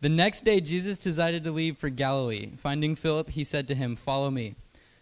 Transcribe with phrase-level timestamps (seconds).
[0.00, 2.52] The next day, Jesus decided to leave for Galilee.
[2.56, 4.54] Finding Philip, he said to him, Follow me.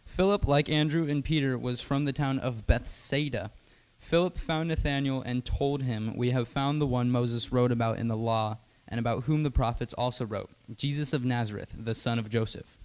[0.06, 3.50] Philip, like Andrew and Peter, was from the town of Bethsaida.
[3.98, 8.08] Philip found Nathanael and told him, We have found the one Moses wrote about in
[8.08, 8.58] the law,
[8.88, 12.78] and about whom the prophets also wrote, Jesus of Nazareth, the son of Joseph.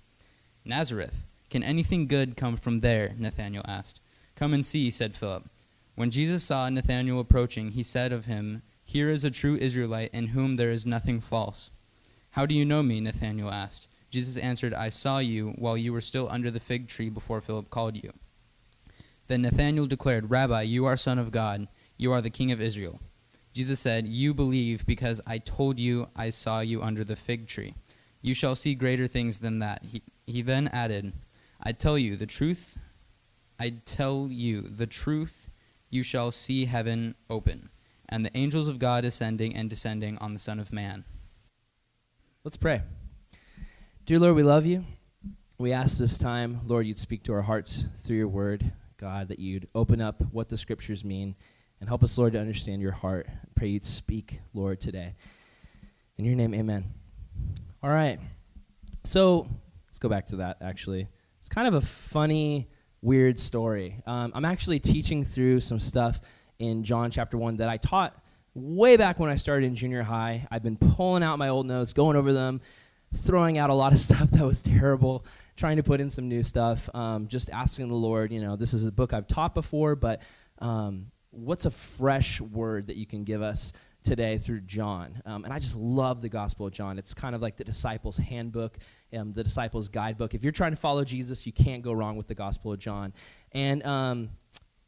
[0.65, 3.13] Nazareth, can anything good come from there?
[3.17, 4.01] Nathanael asked.
[4.35, 5.45] Come and see, said Philip.
[5.95, 10.27] When Jesus saw Nathanael approaching, he said of him, Here is a true Israelite in
[10.27, 11.69] whom there is nothing false.
[12.31, 13.01] How do you know me?
[13.01, 13.87] Nathanael asked.
[14.09, 17.69] Jesus answered, I saw you while you were still under the fig tree before Philip
[17.69, 18.11] called you.
[19.27, 21.67] Then Nathanael declared, Rabbi, you are Son of God.
[21.97, 22.99] You are the King of Israel.
[23.53, 27.75] Jesus said, You believe because I told you I saw you under the fig tree.
[28.21, 29.83] You shall see greater things than that.
[29.83, 31.13] He, he then added,
[31.61, 32.77] I tell you the truth.
[33.59, 35.49] I tell you the truth.
[35.89, 37.69] You shall see heaven open,
[38.07, 41.03] and the angels of God ascending and descending on the Son of Man.
[42.43, 42.81] Let's pray.
[44.07, 44.83] Dear Lord, we love you.
[45.59, 49.37] We ask this time, Lord, you'd speak to our hearts through your word, God, that
[49.37, 51.35] you'd open up what the scriptures mean
[51.79, 53.27] and help us, Lord, to understand your heart.
[53.53, 55.13] pray you'd speak, Lord, today.
[56.17, 56.85] In your name, amen.
[57.83, 58.19] All right.
[59.03, 59.47] So
[59.85, 61.09] let's go back to that, actually.
[61.37, 62.71] It's kind of a funny,
[63.03, 64.01] weird story.
[64.07, 66.19] Um, I'm actually teaching through some stuff
[66.57, 68.19] in John chapter 1 that I taught
[68.53, 70.47] way back when I started in junior high.
[70.51, 72.61] I've been pulling out my old notes, going over them,
[73.13, 76.43] throwing out a lot of stuff that was terrible, trying to put in some new
[76.43, 79.95] stuff, um, just asking the Lord, you know, this is a book I've taught before,
[79.95, 80.21] but
[80.59, 85.21] um, what's a fresh word that you can give us today through John?
[85.25, 86.97] Um, and I just love the Gospel of John.
[86.97, 88.77] It's kind of like the disciples' handbook,
[89.13, 90.33] um, the disciples' guidebook.
[90.33, 93.13] If you're trying to follow Jesus, you can't go wrong with the Gospel of John.
[93.53, 94.29] And um,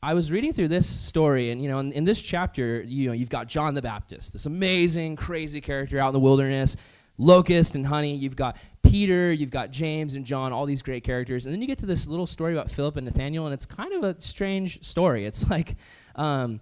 [0.04, 3.14] I was reading through this story, and you know, in, in, this chapter, you know,
[3.14, 6.76] you've got John the Baptist, this amazing, crazy character out in the wilderness,
[7.18, 8.14] locust and honey.
[8.14, 11.68] You've got Peter, you've got James and John, all these great characters, and then you
[11.68, 14.84] get to this little story about Philip and Nathaniel, and it's kind of a strange
[14.86, 15.26] story.
[15.26, 15.78] It's like,
[16.18, 16.60] um,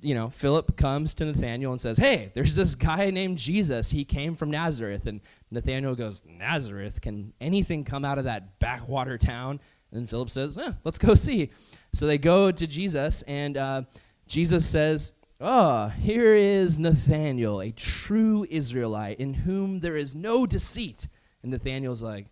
[0.00, 3.90] you know, Philip comes to Nathaniel and says, "Hey, there's this guy named Jesus.
[3.90, 7.02] He came from Nazareth." And Nathaniel goes, "Nazareth?
[7.02, 9.60] Can anything come out of that backwater town?"
[9.92, 11.50] And Philip says, eh, "Let's go see."
[11.92, 13.82] So they go to Jesus, and uh,
[14.26, 21.06] Jesus says, Oh, here is Nathanael, a true Israelite, in whom there is no deceit.
[21.42, 22.26] And Nathanael's like,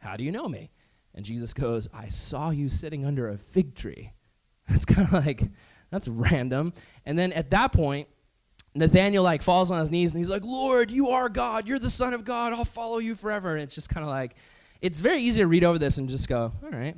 [0.00, 0.70] How do you know me?
[1.14, 4.12] And Jesus goes, I saw you sitting under a fig tree.
[4.68, 5.42] That's kind of like,
[5.90, 6.74] that's random.
[7.06, 8.08] And then at that point,
[8.74, 11.66] Nathanael like falls on his knees and he's like, Lord, you are God.
[11.66, 12.52] You're the Son of God.
[12.52, 13.54] I'll follow you forever.
[13.54, 14.36] And it's just kind of like,
[14.80, 16.96] it's very easy to read over this and just go, all right,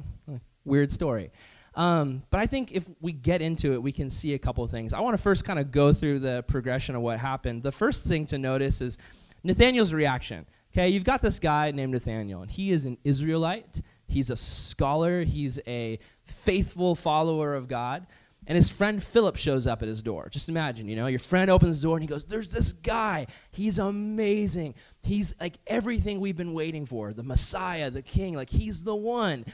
[0.64, 1.30] weird story.
[1.74, 4.70] Um, but I think if we get into it, we can see a couple of
[4.70, 4.92] things.
[4.92, 7.62] I want to first kind of go through the progression of what happened.
[7.62, 8.98] The first thing to notice is
[9.44, 10.46] Nathaniel's reaction.
[10.72, 13.82] Okay, you've got this guy named Nathaniel, and he is an Israelite.
[14.06, 15.24] He's a scholar.
[15.24, 18.06] He's a faithful follower of God.
[18.50, 20.28] And his friend Philip shows up at his door.
[20.28, 23.28] Just imagine, you know, your friend opens the door and he goes, There's this guy.
[23.52, 24.74] He's amazing.
[25.04, 28.34] He's like everything we've been waiting for the Messiah, the King.
[28.34, 29.44] Like, he's the one.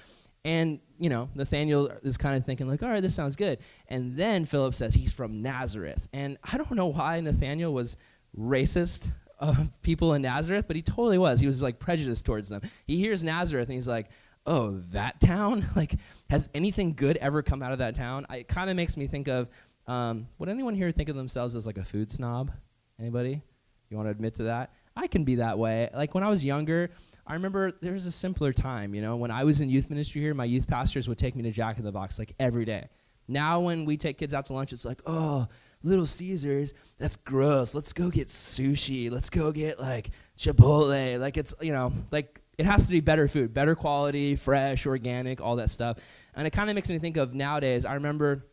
[0.47, 3.59] And, you know, Nathaniel is kind of thinking, like, all right, this sounds good.
[3.89, 6.09] And then Philip says he's from Nazareth.
[6.15, 7.99] And I don't know why Nathaniel was
[8.35, 11.39] racist of people in Nazareth, but he totally was.
[11.39, 12.63] He was like prejudiced towards them.
[12.87, 14.09] He hears Nazareth and he's like,
[14.47, 15.67] oh, that town?
[15.77, 15.95] Like,
[16.31, 18.27] has anything good ever come out of that town?
[18.31, 19.49] I, it kind of makes me think of,
[19.87, 22.51] um, would anyone here think of themselves as like a food snob?
[22.99, 23.43] Anybody?
[23.91, 24.73] You want to admit to that?
[24.97, 25.91] I can be that way.
[25.95, 26.91] Like when I was younger,
[27.27, 30.23] I remember there was a simpler time, you know, when I was in youth ministry
[30.23, 32.89] here, my youth pastors would take me to Jack in the Box like every day.
[33.29, 35.49] Now when we take kids out to lunch, it's like, oh,
[35.83, 37.75] Little Caesars, that's gross.
[37.75, 39.11] Let's go get sushi.
[39.11, 41.21] Let's go get like Chipotle.
[41.21, 45.41] Like it's, you know, like it has to be better food, better quality, fresh, organic,
[45.41, 45.99] all that stuff.
[46.35, 47.85] And it kind of makes me think of nowadays.
[47.85, 48.47] I remember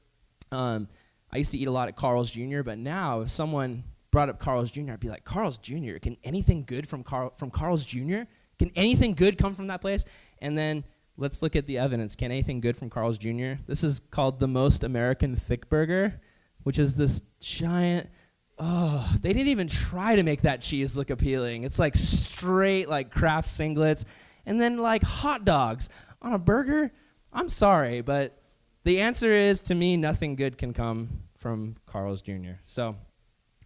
[0.51, 0.87] um,
[1.31, 4.39] I used to eat a lot at Carl's Jr., but now if someone brought up
[4.39, 8.21] Carl's Jr., I'd be like, Carl's Jr., can anything good from, Carl, from Carl's Jr.?
[8.59, 10.05] Can anything good come from that place?
[10.39, 10.83] And then
[11.17, 12.15] let's look at the evidence.
[12.15, 13.53] Can anything good from Carl's Jr.?
[13.65, 16.21] This is called the most American thick burger,
[16.63, 18.09] which is this giant.
[18.59, 21.63] Oh, they didn't even try to make that cheese look appealing.
[21.63, 24.05] It's like straight like Kraft singlets,
[24.45, 25.89] and then like hot dogs
[26.21, 26.91] on a burger.
[27.31, 28.41] I'm sorry, but
[28.83, 32.59] the answer is to me, nothing good can come from Carl's Jr.
[32.63, 32.95] So,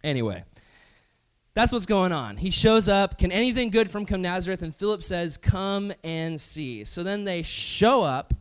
[0.02, 0.44] anyway.
[1.58, 2.36] That's what's going on.
[2.36, 3.18] He shows up.
[3.18, 4.62] Can anything good from come Nazareth?
[4.62, 6.84] And Philip says, Come and see.
[6.84, 8.32] So then they show up,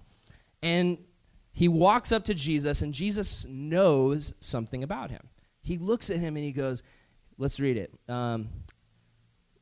[0.61, 0.99] and
[1.51, 5.29] he walks up to Jesus, and Jesus knows something about him.
[5.67, 6.81] He looks at him and he goes,
[7.37, 7.93] Let's read it.
[8.07, 8.47] Um,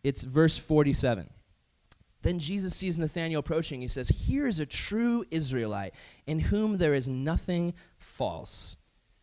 [0.04, 1.30] It's verse 47.
[2.22, 3.81] Then Jesus sees Nathanael approaching.
[3.81, 5.96] He says, Here is a true Israelite
[6.28, 8.78] in whom there is nothing false.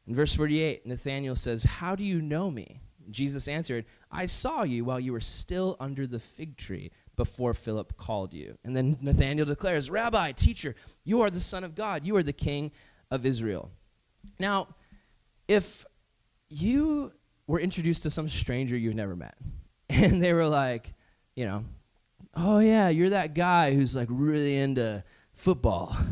[0.08, 2.80] In verse 48, Nathanael says, How do you know me?
[3.10, 7.96] Jesus answered, I saw you while you were still under the fig tree before Philip
[7.96, 8.58] called you.
[8.64, 10.74] And then Nathanael declares, Rabbi, teacher,
[11.04, 12.04] you are the Son of God.
[12.04, 12.72] You are the King
[13.10, 13.70] of Israel.
[14.40, 14.68] Now,
[15.46, 15.84] if
[16.52, 17.12] you
[17.46, 19.36] were introduced to some stranger you've never met,
[19.88, 20.92] and they were like,
[21.34, 21.64] you know,
[22.34, 25.02] oh yeah, you're that guy who's like really into
[25.32, 25.96] football.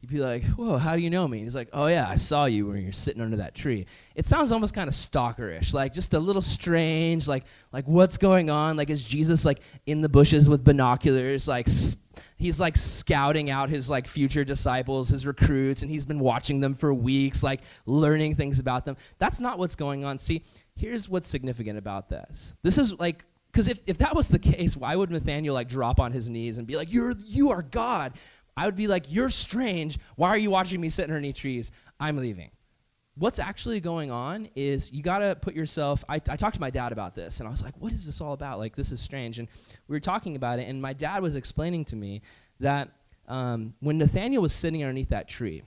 [0.00, 1.38] You'd be like, whoa, how do you know me?
[1.38, 3.84] And he's like, oh yeah, I saw you when you're sitting under that tree.
[4.14, 7.42] It sounds almost kind of stalkerish, like just a little strange, like
[7.72, 8.76] like what's going on?
[8.76, 11.66] Like is Jesus like in the bushes with binoculars, like
[12.38, 16.74] he's like scouting out his like future disciples, his recruits, and he's been watching them
[16.74, 18.96] for weeks, like learning things about them.
[19.18, 20.18] That's not what's going on.
[20.18, 20.42] See,
[20.76, 22.56] here's what's significant about this.
[22.62, 26.00] This is like because if, if that was the case, why would Nathaniel like drop
[26.00, 28.14] on his knees and be like, You're you are God?
[28.56, 29.98] I would be like, You're strange.
[30.16, 31.72] Why are you watching me sit underneath trees?
[32.00, 32.50] I'm leaving.
[33.18, 36.04] What's actually going on is you got to put yourself.
[36.08, 38.20] I, I talked to my dad about this, and I was like, What is this
[38.20, 38.58] all about?
[38.58, 39.38] Like, this is strange.
[39.38, 39.48] And
[39.88, 42.22] we were talking about it, and my dad was explaining to me
[42.60, 42.90] that
[43.28, 45.62] um, when Nathaniel was sitting underneath that tree,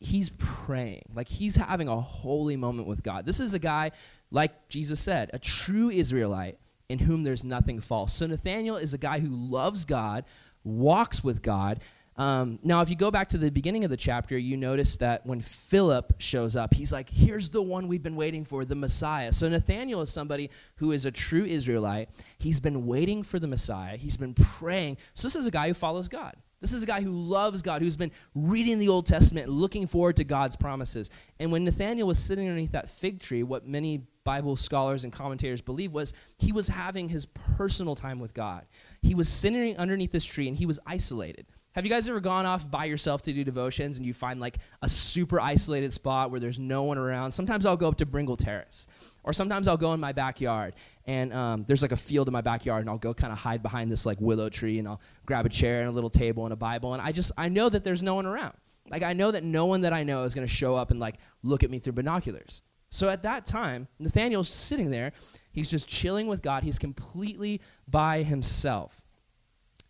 [0.00, 1.02] he's praying.
[1.14, 3.24] Like he's having a holy moment with God.
[3.24, 3.92] This is a guy,
[4.30, 6.58] like Jesus said, a true Israelite
[6.88, 8.12] in whom there's nothing false.
[8.12, 10.24] So Nathaniel is a guy who loves God,
[10.64, 11.80] walks with God.
[12.22, 15.26] Um, now, if you go back to the beginning of the chapter, you notice that
[15.26, 19.32] when Philip shows up, he's like, Here's the one we've been waiting for, the Messiah.
[19.32, 22.10] So Nathaniel is somebody who is a true Israelite.
[22.38, 24.98] He's been waiting for the Messiah, he's been praying.
[25.14, 26.36] So this is a guy who follows God.
[26.60, 30.14] This is a guy who loves God, who's been reading the Old Testament, looking forward
[30.16, 31.10] to God's promises.
[31.40, 35.60] And when Nathaniel was sitting underneath that fig tree, what many Bible scholars and commentators
[35.60, 38.64] believe was he was having his personal time with God.
[39.00, 41.46] He was sitting underneath this tree and he was isolated.
[41.74, 44.58] Have you guys ever gone off by yourself to do devotions and you find like
[44.82, 47.32] a super isolated spot where there's no one around?
[47.32, 48.86] Sometimes I'll go up to Bringle Terrace,
[49.24, 50.74] or sometimes I'll go in my backyard
[51.06, 53.62] and um, there's like a field in my backyard and I'll go kind of hide
[53.62, 56.52] behind this like willow tree and I'll grab a chair and a little table and
[56.52, 58.54] a Bible and I just I know that there's no one around.
[58.90, 61.00] Like I know that no one that I know is going to show up and
[61.00, 62.60] like look at me through binoculars.
[62.90, 65.12] So at that time, Nathaniel's sitting there.
[65.52, 66.62] He's just chilling with God.
[66.62, 69.01] He's completely by himself.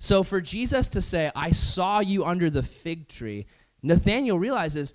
[0.02, 3.46] So for Jesus to say, I saw you under the fig tree,
[3.84, 4.94] Nathaniel realizes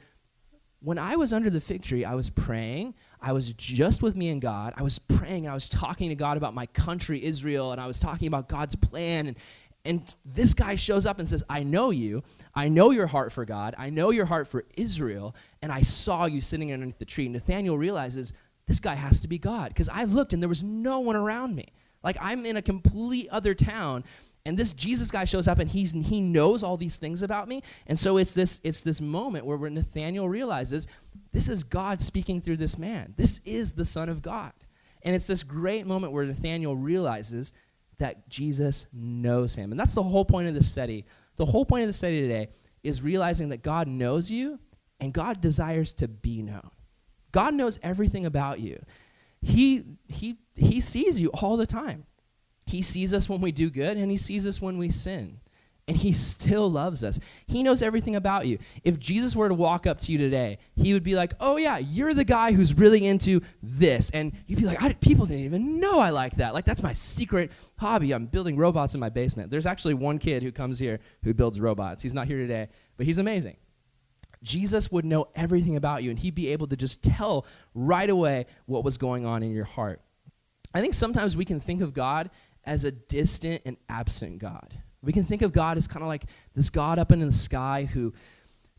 [0.82, 2.94] when I was under the fig tree, I was praying.
[3.22, 4.74] I was just with me and God.
[4.76, 7.88] I was praying and I was talking to God about my country, Israel, and I
[7.88, 9.28] was talking about God's plan.
[9.28, 9.38] And,
[9.86, 12.22] and this guy shows up and says, I know you.
[12.54, 13.76] I know your heart for God.
[13.78, 15.38] I know your heart for Israel.
[15.62, 17.30] And I saw you sitting underneath the tree.
[17.30, 18.34] Nathaniel realizes
[18.66, 21.56] this guy has to be God because I looked and there was no one around
[21.56, 21.68] me.
[22.04, 24.04] Like I'm in a complete other town
[24.48, 27.62] and this Jesus guy shows up and he's, he knows all these things about me.
[27.86, 30.88] And so it's this, it's this moment where, Nathaniel realizes
[31.34, 33.14] this is God speaking through this man.
[33.18, 34.54] This is the Son of God.
[35.04, 37.52] And it's this great moment where Nathaniel realizes
[37.98, 39.72] that Jesus knows him.
[39.72, 41.04] And that's the whole point of the study.
[41.36, 42.48] The whole point of the study today
[42.84, 44.60] is realizing that God knows you
[45.02, 46.72] and God desires to be known.
[47.34, 48.82] God knows everything about you.
[49.42, 52.06] He, he, he sees you all the time.
[52.68, 55.40] He sees us when we do good, and He sees us when we sin.
[55.88, 57.18] And He still loves us.
[57.48, 58.60] He knows everything about you.
[58.84, 61.78] If Jesus were to walk up to you today, He would be like, Oh, yeah,
[61.78, 64.10] you're the guy who's really into this.
[64.10, 66.54] And you'd be like, People didn't even know I like that.
[66.54, 68.12] Like, that's my secret hobby.
[68.12, 69.50] I'm building robots in my basement.
[69.50, 72.04] There's actually one kid who comes here who builds robots.
[72.04, 73.56] He's not here today, but he's amazing.
[74.44, 78.46] Jesus would know everything about you, and He'd be able to just tell right away
[78.66, 80.02] what was going on in your heart.
[80.74, 82.30] I think sometimes we can think of God
[82.68, 84.76] as a distant and absent God.
[85.02, 87.86] We can think of God as kind of like this God up in the sky
[87.86, 88.14] who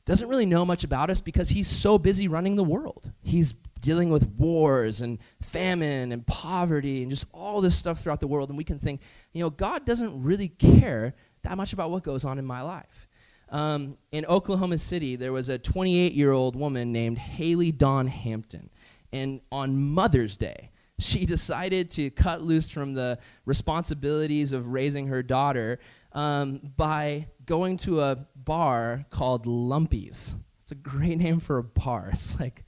[0.05, 3.11] doesn't really know much about us because he's so busy running the world.
[3.23, 8.27] He's dealing with wars and famine and poverty and just all this stuff throughout the
[8.27, 8.51] world.
[8.51, 9.01] And we can think,
[9.33, 13.09] you know, God doesn't really care that much about what goes on in my life.
[13.51, 18.69] Um, in Oklahoma City, there was a 28 year old woman named Haley Dawn Hampton.
[19.13, 25.23] And on Mother's Day, she decided to cut loose from the responsibilities of raising her
[25.23, 25.79] daughter
[26.13, 30.35] um, by going to a bar called Lumpy's.
[30.63, 32.09] It's a great name for a bar.
[32.13, 32.65] It's like,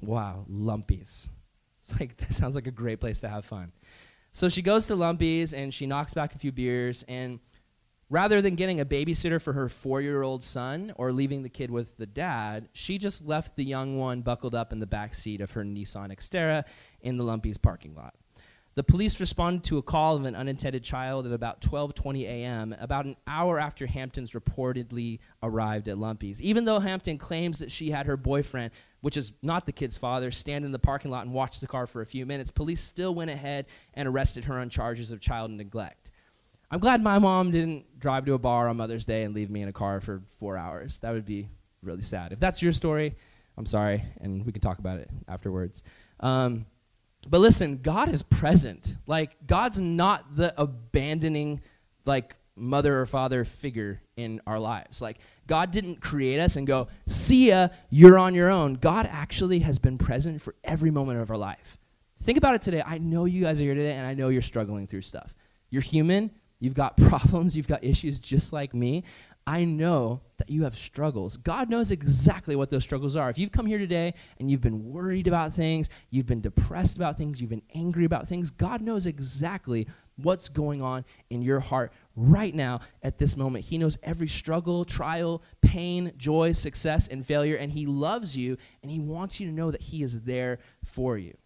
[0.00, 1.28] wow, Lumpy's.
[1.80, 3.72] It's like, that sounds like a great place to have fun.
[4.32, 7.40] So she goes to Lumpy's and she knocks back a few beers and
[8.08, 11.70] Rather than getting a babysitter for her four year old son or leaving the kid
[11.70, 15.40] with the dad, she just left the young one buckled up in the back seat
[15.40, 16.64] of her Nissan Xterra
[17.00, 18.14] in the Lumpy's parking lot.
[18.76, 23.06] The police responded to a call of an unintended child at about 12:20 a.m., about
[23.06, 26.40] an hour after Hampton's reportedly arrived at Lumpy's.
[26.42, 28.70] Even though Hampton claims that she had her boyfriend,
[29.00, 31.86] which is not the kid's father, stand in the parking lot and watch the car
[31.86, 35.50] for a few minutes, police still went ahead and arrested her on charges of child
[35.50, 36.12] neglect.
[36.70, 39.62] I'm glad my mom didn't drive to a bar on Mother's Day and leave me
[39.62, 40.98] in a car for 4 hours.
[40.98, 41.48] That would be
[41.82, 42.32] really sad.
[42.32, 43.14] If that's your story,
[43.56, 45.82] I'm sorry, and we can talk about it afterwards.
[46.20, 46.66] Um,
[47.28, 48.96] but listen, God is present.
[49.06, 51.60] Like, God's not the abandoning,
[52.04, 55.00] like, mother or father figure in our lives.
[55.00, 58.74] Like, God didn't create us and go, see ya, you're on your own.
[58.74, 61.78] God actually has been present for every moment of our life.
[62.18, 62.82] Think about it today.
[62.84, 65.34] I know you guys are here today, and I know you're struggling through stuff.
[65.70, 66.30] You're human.
[66.58, 67.56] You've got problems.
[67.56, 69.04] You've got issues just like me.
[69.46, 71.36] I know that you have struggles.
[71.36, 73.30] God knows exactly what those struggles are.
[73.30, 77.16] If you've come here today and you've been worried about things, you've been depressed about
[77.16, 79.86] things, you've been angry about things, God knows exactly
[80.16, 83.64] what's going on in your heart right now at this moment.
[83.64, 88.90] He knows every struggle, trial, pain, joy, success, and failure, and He loves you and
[88.90, 91.36] He wants you to know that He is there for you.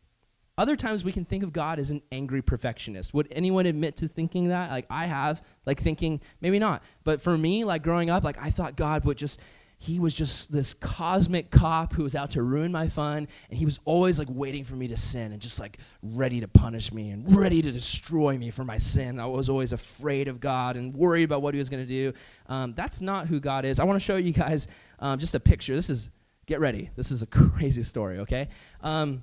[0.61, 3.15] Other times we can think of God as an angry perfectionist.
[3.15, 4.71] Would anyone admit to thinking that?
[4.71, 6.83] Like I have, like thinking, maybe not.
[7.03, 9.41] But for me, like growing up, like I thought God would just
[9.79, 13.65] he was just this cosmic cop who was out to ruin my fun and he
[13.65, 17.09] was always like waiting for me to sin and just like ready to punish me
[17.09, 20.95] and ready to destroy me for my sin i was always afraid of god and
[20.95, 22.13] worried about what he was going to do
[22.49, 25.41] um, that's not who god is i want to show you guys um, just a
[25.41, 26.11] picture this is
[26.45, 27.27] get ready this is a
[27.57, 28.49] crazy story okay
[28.83, 29.23] um,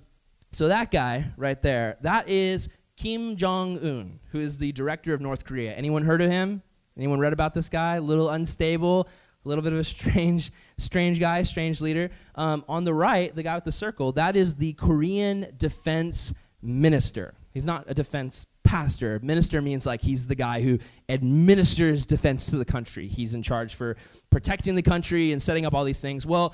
[0.52, 5.22] so that guy right there, that is Kim Jong Un, who is the director of
[5.22, 5.74] North Korea.
[5.74, 6.64] Anyone heard of him?
[6.98, 7.98] Anyone read about this guy?
[7.98, 9.08] A little unstable,
[9.46, 12.10] a little bit of a strange, strange guy, strange leader.
[12.36, 17.36] Um, on the right, the guy with the circle, that is the Korean defense minister.
[17.54, 19.20] He's not a defense pastor.
[19.24, 23.08] Minister means like he's the guy who administers defense to the country.
[23.08, 23.96] He's in charge for
[24.30, 26.26] protecting the country and setting up all these things.
[26.26, 26.54] Well,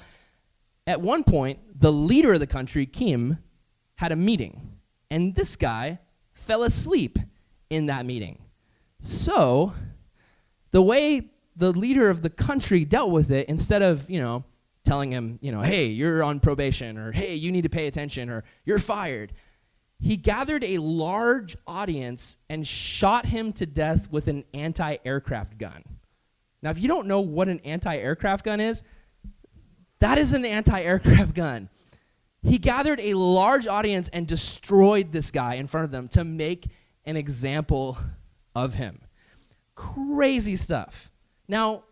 [0.86, 3.38] at one point, the leader of the country, Kim,
[3.96, 4.78] had a meeting,
[5.10, 6.00] and this guy
[6.34, 7.20] fell asleep
[7.70, 8.40] in that meeting.
[9.00, 9.74] So,
[10.72, 14.44] the way the leader of the country dealt with it, instead of, you know,
[14.86, 18.30] telling him, you know, hey, you're on probation, or hey, you need to pay attention,
[18.30, 19.34] or you're fired,
[20.00, 25.84] he gathered a large audience and shot him to death with an anti aircraft gun.
[26.62, 28.84] Now, if you don't know what an anti aircraft gun is,
[30.00, 31.70] that is an anti aircraft gun.
[32.44, 36.68] He gathered a large audience and destroyed this guy in front of them to make
[37.06, 37.98] an example
[38.56, 39.00] of him.
[39.76, 41.10] Crazy stuff.
[41.48, 41.84] Now,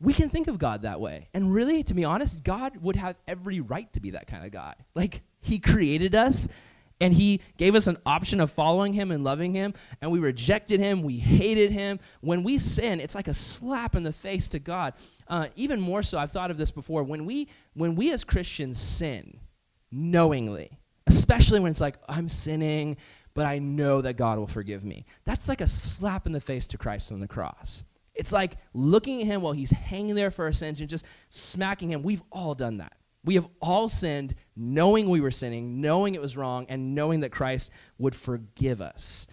[0.00, 1.28] we can think of God that way.
[1.32, 4.52] And really, to be honest, God would have every right to be that kind of
[4.52, 4.76] God.
[4.94, 6.48] Like, He created us
[7.00, 10.80] and He gave us an option of following Him and loving Him, and we rejected
[10.80, 11.98] Him, we hated Him.
[12.20, 14.94] When we sin, it's like a slap in the face to God.
[15.28, 17.02] Uh, even more so, I've thought of this before.
[17.02, 19.40] When we, when we as Christians sin,
[19.90, 22.96] knowingly, especially when it's like, I'm sinning,
[23.34, 25.04] but I know that God will forgive me.
[25.24, 27.84] That's like a slap in the face to Christ on the cross.
[28.14, 31.90] It's like looking at him while he's hanging there for our sins and just smacking
[31.90, 32.02] him.
[32.02, 32.94] We've all done that.
[33.24, 37.32] We have all sinned knowing we were sinning, knowing it was wrong, and knowing that
[37.32, 39.26] Christ would forgive us.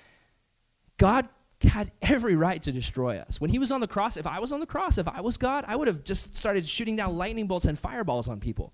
[0.98, 1.30] God
[1.62, 3.40] had every right to destroy us.
[3.40, 5.38] When he was on the cross, if I was on the cross, if I was
[5.38, 8.74] God, I would have just started shooting down lightning bolts and fireballs on people.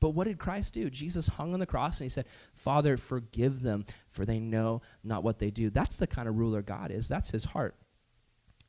[0.00, 0.90] But what did Christ do?
[0.90, 5.22] Jesus hung on the cross and he said, Father, forgive them, for they know not
[5.22, 5.70] what they do.
[5.70, 7.08] That's the kind of ruler God is.
[7.08, 7.74] That's his heart.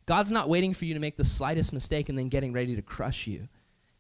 [0.06, 2.82] God's not waiting for you to make the slightest mistake and then getting ready to
[2.82, 3.50] crush you.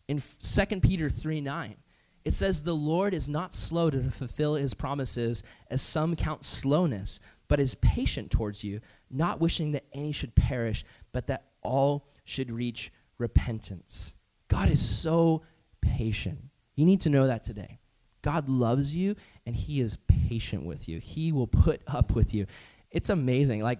[0.07, 1.75] In 2 Peter 3 9,
[2.23, 7.19] it says, The Lord is not slow to fulfill his promises, as some count slowness,
[7.49, 8.79] but is patient towards you,
[9.11, 14.15] not wishing that any should perish, but that all should reach repentance.
[14.47, 15.43] God is so
[15.81, 16.39] patient.
[16.77, 17.79] You need to know that today.
[18.21, 19.15] God loves you
[19.45, 20.99] and he is patient with you.
[20.99, 22.45] He will put up with you.
[22.91, 23.61] It's amazing.
[23.61, 23.79] Like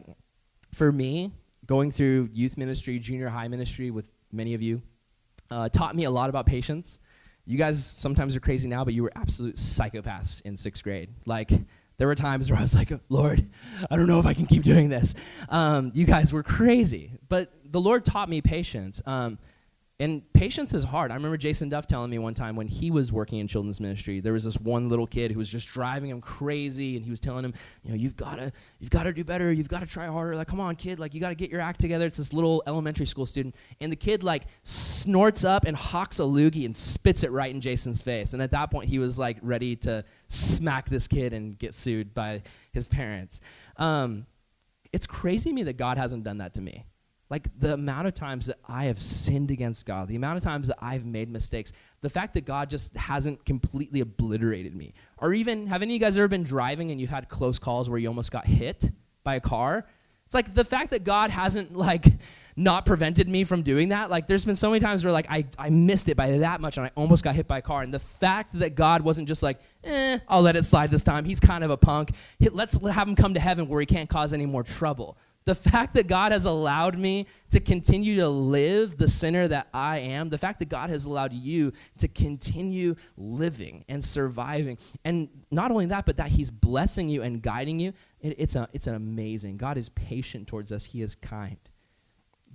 [0.73, 1.31] for me,
[1.65, 4.81] going through youth ministry, junior high ministry with many of you,
[5.49, 6.99] uh, taught me a lot about patience.
[7.45, 11.09] You guys sometimes are crazy now, but you were absolute psychopaths in sixth grade.
[11.25, 11.49] Like,
[11.97, 13.47] there were times where I was like, Lord,
[13.89, 15.15] I don't know if I can keep doing this.
[15.49, 17.13] Um, you guys were crazy.
[17.27, 19.01] But the Lord taught me patience.
[19.05, 19.39] Um,
[19.99, 21.09] and patience is hard.
[21.09, 24.19] I remember Jason Duff telling me one time when he was working in children's ministry,
[24.19, 27.19] there was this one little kid who was just driving him crazy, and he was
[27.19, 30.35] telling him, you know, you've gotta, you've gotta do better, you've gotta try harder.
[30.35, 32.05] Like, come on, kid, like you gotta get your act together.
[32.05, 36.23] It's this little elementary school student, and the kid like snorts up and hawks a
[36.23, 38.33] loogie and spits it right in Jason's face.
[38.33, 42.13] And at that point, he was like ready to smack this kid and get sued
[42.13, 43.41] by his parents.
[43.77, 44.27] Um,
[44.93, 46.85] it's crazy to me that God hasn't done that to me.
[47.29, 50.69] Like the amount of times that I have sinned against God, the amount of times
[50.69, 54.93] that I've made mistakes, the fact that God just hasn't completely obliterated me.
[55.17, 57.89] Or even, have any of you guys ever been driving and you've had close calls
[57.89, 58.91] where you almost got hit
[59.23, 59.85] by a car?
[60.25, 62.05] It's like the fact that God hasn't like
[62.57, 64.09] not prevented me from doing that.
[64.09, 66.77] Like there's been so many times where like I, I missed it by that much
[66.77, 67.81] and I almost got hit by a car.
[67.81, 71.23] And the fact that God wasn't just like, eh, I'll let it slide this time.
[71.23, 72.11] He's kind of a punk.
[72.51, 75.17] Let's have him come to heaven where he can't cause any more trouble.
[75.47, 79.99] The fact that God has allowed me to continue to live the sinner that I
[79.99, 85.71] am, the fact that God has allowed you to continue living and surviving, and not
[85.71, 88.95] only that, but that He's blessing you and guiding you, it, it's, a, it's an
[88.95, 89.55] amazing.
[89.55, 91.57] God is patient towards us, He is kind.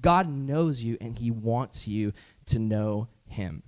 [0.02, 2.12] God knows you, and He wants you
[2.44, 3.62] to know Him.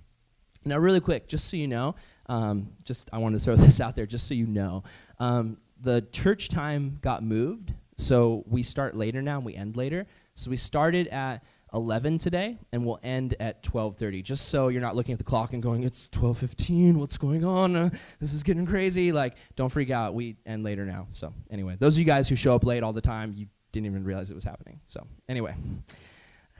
[0.65, 1.95] Now, really quick, just so you know,
[2.27, 4.83] um, just I want to throw this out there, just so you know,
[5.19, 10.05] um, the church time got moved so we start later now and we end later.
[10.35, 14.95] So we started at 11 today and we'll end at 12:30 just so you're not
[14.95, 17.75] looking at the clock and going it's 12:15 what's going on?
[17.75, 19.11] Uh, this is getting crazy.
[19.11, 20.13] Like don't freak out.
[20.13, 21.07] We end later now.
[21.11, 23.87] So anyway those of you guys who show up late all the time you didn't
[23.87, 24.79] even realize it was happening.
[24.87, 25.55] So anyway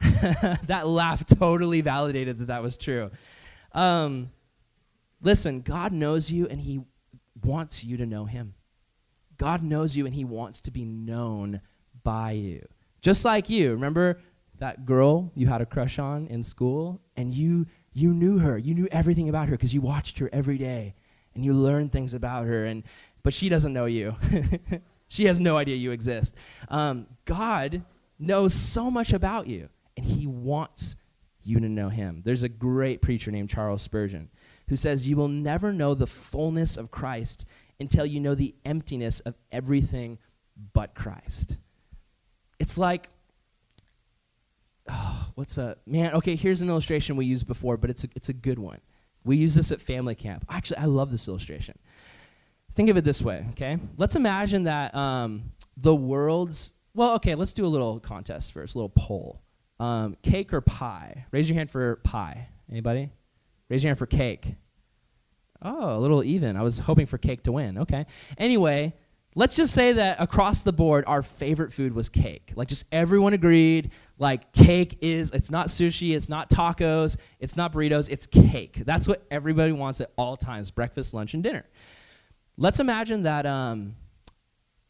[0.64, 3.10] that laugh totally validated that that was true.
[3.72, 4.30] Um,
[5.22, 6.80] listen God knows you and he
[7.42, 8.54] wants you to know him
[9.36, 11.60] God knows you and he wants to be known
[12.02, 12.66] by you.
[13.00, 13.72] Just like you.
[13.72, 14.20] Remember
[14.58, 18.58] that girl you had a crush on in school and you you knew her.
[18.58, 20.94] You knew everything about her because you watched her every day
[21.34, 22.82] and you learned things about her and
[23.22, 24.14] but she doesn't know you.
[25.08, 26.34] she has no idea you exist.
[26.68, 27.84] Um, God
[28.18, 30.96] knows so much about you and he wants
[31.42, 32.22] you to know him.
[32.24, 34.30] There's a great preacher named Charles Spurgeon
[34.68, 37.46] who says, You will never know the fullness of Christ
[37.80, 40.18] until you know the emptiness of everything
[40.72, 41.58] but Christ.
[42.58, 43.08] It's like,
[44.88, 48.28] oh, what's a, man, okay, here's an illustration we used before, but it's a, it's
[48.28, 48.80] a good one.
[49.24, 50.46] We use this at family camp.
[50.48, 51.78] Actually, I love this illustration.
[52.74, 53.78] Think of it this way, okay?
[53.96, 58.78] Let's imagine that um, the world's, well, okay, let's do a little contest first, a
[58.78, 59.42] little poll.
[59.80, 61.26] Um, cake or pie?
[61.32, 62.48] Raise your hand for pie.
[62.70, 63.10] Anybody?
[63.68, 64.54] Raise your hand for cake.
[65.62, 66.56] Oh, a little even.
[66.56, 67.78] I was hoping for cake to win.
[67.78, 68.06] Okay.
[68.38, 68.94] Anyway,
[69.34, 72.52] let's just say that across the board, our favorite food was cake.
[72.56, 77.72] Like, just everyone agreed, like, cake is, it's not sushi, it's not tacos, it's not
[77.72, 78.82] burritos, it's cake.
[78.84, 81.64] That's what everybody wants at all times breakfast, lunch, and dinner.
[82.56, 83.96] Let's imagine that um,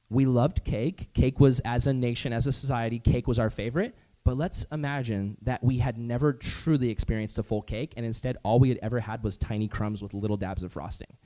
[0.08, 1.12] we loved cake.
[1.14, 3.96] Cake was, as a nation, as a society, cake was our favorite.
[4.26, 8.58] But let's imagine that we had never truly experienced a full cake, and instead all
[8.58, 11.16] we had ever had was tiny crumbs with little dabs of frosting.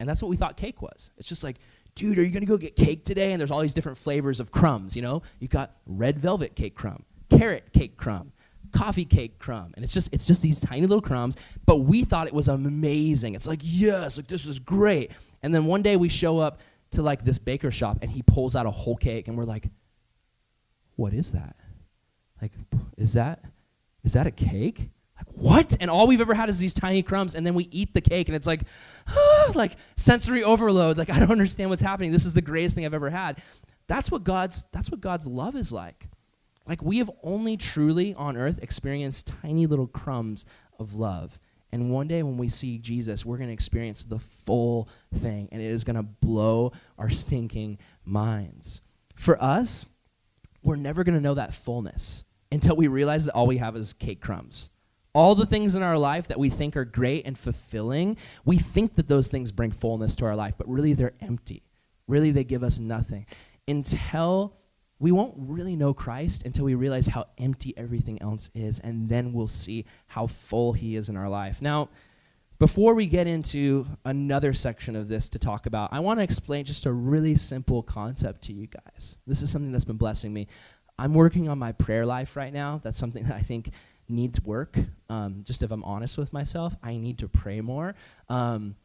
[0.00, 1.10] And that's what we thought cake was.
[1.18, 1.58] It's just like,
[1.94, 3.32] dude, are you gonna go get cake today?
[3.32, 5.20] And there's all these different flavors of crumbs, you know?
[5.38, 8.32] You've got red velvet cake crumb, carrot cake crumb,
[8.72, 9.74] coffee cake crumb.
[9.76, 13.34] And it's just it's just these tiny little crumbs, but we thought it was amazing.
[13.34, 15.10] It's like, yes, like this is great.
[15.42, 16.60] And then one day we show up
[16.92, 19.68] to like this baker shop and he pulls out a whole cake and we're like,
[20.94, 21.54] what is that?
[22.40, 22.52] Like,
[22.96, 23.44] is that
[24.04, 24.90] is that a cake?
[25.16, 25.76] Like, what?
[25.80, 28.28] And all we've ever had is these tiny crumbs, and then we eat the cake,
[28.28, 28.62] and it's like,
[29.08, 30.96] ah, like sensory overload.
[30.96, 32.12] Like, I don't understand what's happening.
[32.12, 33.42] This is the greatest thing I've ever had.
[33.88, 36.08] That's what God's that's what God's love is like.
[36.66, 40.44] Like we have only truly on earth experienced tiny little crumbs
[40.78, 41.38] of love.
[41.72, 45.60] And one day when we see Jesus, we're going to experience the full thing, and
[45.60, 48.82] it is going to blow our stinking minds.
[49.14, 49.86] For us,
[50.66, 53.92] we're never going to know that fullness until we realize that all we have is
[53.92, 54.70] cake crumbs.
[55.14, 58.96] All the things in our life that we think are great and fulfilling, we think
[58.96, 61.62] that those things bring fullness to our life, but really they're empty.
[62.08, 63.26] Really, they give us nothing.
[63.66, 64.56] Until
[64.98, 69.32] we won't really know Christ until we realize how empty everything else is, and then
[69.32, 71.62] we'll see how full He is in our life.
[71.62, 71.90] Now,
[72.58, 76.64] before we get into another section of this to talk about, I want to explain
[76.64, 79.16] just a really simple concept to you guys.
[79.26, 80.46] This is something that's been blessing me.
[80.98, 82.80] I'm working on my prayer life right now.
[82.82, 83.70] That's something that I think
[84.08, 84.78] needs work.
[85.10, 87.94] Um, just if I'm honest with myself, I need to pray more.
[88.28, 88.76] Um,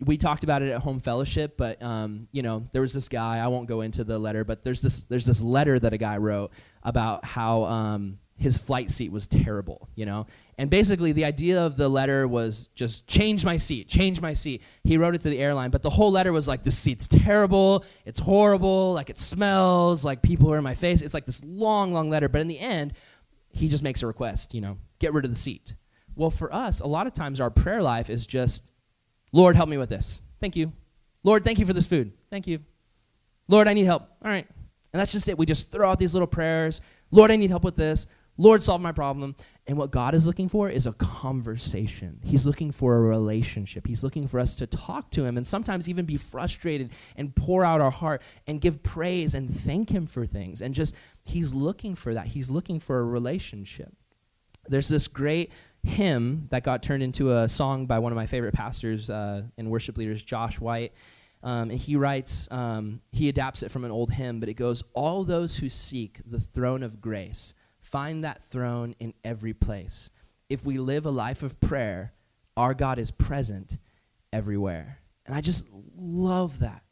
[0.00, 3.38] we talked about it at home fellowship, but um, you know, there was this guy.
[3.38, 6.16] I won't go into the letter, but there's this there's this letter that a guy
[6.16, 9.88] wrote about how um, his flight seat was terrible.
[9.94, 10.26] You know,
[10.58, 14.62] and basically the idea of the letter was just change my seat, change my seat.
[14.84, 17.84] He wrote it to the airline, but the whole letter was like, this seat's terrible,
[18.04, 21.02] it's horrible, like it smells, like people are in my face.
[21.02, 22.28] It's like this long, long letter.
[22.28, 22.92] But in the end,
[23.50, 25.74] he just makes a request, you know, get rid of the seat.
[26.16, 28.70] Well, for us, a lot of times our prayer life is just,
[29.32, 30.20] Lord, help me with this.
[30.40, 30.72] Thank you.
[31.24, 32.12] Lord, thank you for this food.
[32.30, 32.60] Thank you.
[33.48, 34.02] Lord, I need help.
[34.24, 34.46] All right.
[34.92, 35.36] And that's just it.
[35.36, 36.80] We just throw out these little prayers.
[37.10, 38.06] Lord, I need help with this.
[38.36, 39.36] Lord, solve my problem.
[39.66, 42.20] And what God is looking for is a conversation.
[42.24, 43.86] He's looking for a relationship.
[43.86, 47.64] He's looking for us to talk to Him and sometimes even be frustrated and pour
[47.64, 50.60] out our heart and give praise and thank Him for things.
[50.60, 52.26] And just, He's looking for that.
[52.26, 53.94] He's looking for a relationship.
[54.66, 58.54] There's this great hymn that got turned into a song by one of my favorite
[58.54, 60.92] pastors uh, and worship leaders, Josh White.
[61.42, 64.82] Um, and he writes, um, he adapts it from an old hymn, but it goes,
[64.94, 67.54] All those who seek the throne of grace
[67.94, 70.10] find that throne in every place.
[70.48, 72.12] If we live a life of prayer,
[72.56, 73.78] our God is present
[74.32, 74.98] everywhere.
[75.26, 76.82] And I just love that.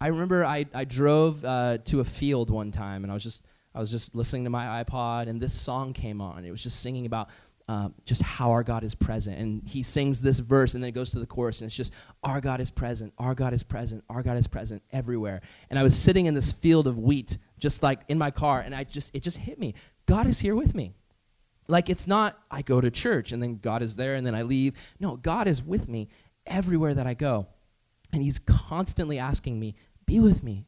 [0.00, 3.46] I remember I, I drove uh, to a field one time and I was just
[3.76, 6.44] I was just listening to my iPod and this song came on.
[6.44, 7.28] It was just singing about
[7.68, 9.38] um, just how our God is present.
[9.38, 11.92] And he sings this verse and then it goes to the chorus and it's just,
[12.24, 15.42] Our God is present, our God is present, our God is present everywhere.
[15.70, 18.74] And I was sitting in this field of wheat, just like in my car, and
[18.74, 19.74] I just, it just hit me.
[20.08, 20.94] God is here with me.
[21.68, 24.42] Like it's not, I go to church and then God is there and then I
[24.42, 24.74] leave.
[24.98, 26.08] No, God is with me
[26.46, 27.46] everywhere that I go.
[28.10, 30.66] And he's constantly asking me, Be with me,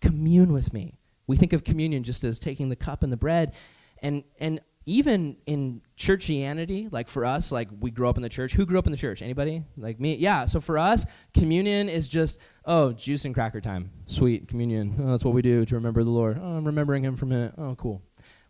[0.00, 0.98] commune with me.
[1.26, 3.54] We think of communion just as taking the cup and the bread.
[4.02, 8.54] And, and even in churchianity, like for us, like we grew up in the church.
[8.54, 9.20] Who grew up in the church?
[9.20, 9.64] Anybody?
[9.76, 10.14] Like me?
[10.14, 10.46] Yeah.
[10.46, 13.90] So for us, communion is just, oh, juice and cracker time.
[14.04, 14.94] Sweet communion.
[15.02, 16.38] Oh, that's what we do to remember the Lord.
[16.40, 17.54] Oh, I'm remembering him for a minute.
[17.58, 18.00] Oh, cool.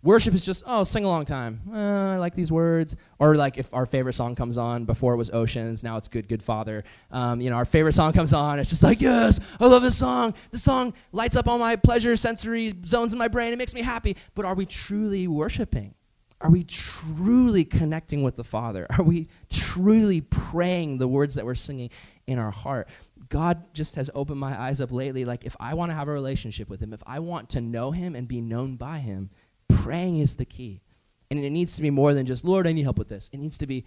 [0.07, 1.63] Worship is just, oh, sing along time.
[1.69, 2.95] Uh, I like these words.
[3.19, 6.29] Or like if our favorite song comes on, before it was Oceans, now it's Good,
[6.29, 6.85] Good Father.
[7.11, 9.99] Um, you know, our favorite song comes on, it's just like, yes, I love this
[9.99, 10.35] song.
[10.53, 13.53] This song lights up all my pleasure sensory zones in my brain.
[13.53, 14.17] It makes me happy.
[14.37, 15.93] But are we truly worshiping?
[16.41, 18.87] Are we truly connecting with the Father?
[18.97, 21.91] Are we truly praying the words that we're singing
[22.29, 22.89] in our heart?
[23.29, 25.25] God just has opened my eyes up lately.
[25.25, 27.91] Like, if I want to have a relationship with Him, if I want to know
[27.91, 29.31] Him and be known by Him,
[29.69, 30.83] praying is the key.
[31.31, 33.29] And it needs to be more than just, Lord, I need help with this.
[33.33, 33.85] It needs to be,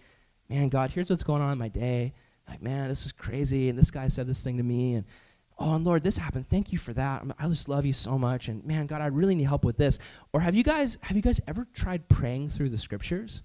[0.49, 2.13] man, God, here's what's going on in my day.
[2.47, 3.69] Like, man, this is crazy.
[3.69, 4.95] And this guy said this thing to me.
[4.95, 5.05] And
[5.57, 6.49] oh, and Lord, this happened.
[6.49, 7.23] Thank you for that.
[7.37, 8.47] I just love you so much.
[8.47, 9.99] And man, God, I really need help with this.
[10.33, 13.43] Or have you guys have you guys ever tried praying through the scriptures?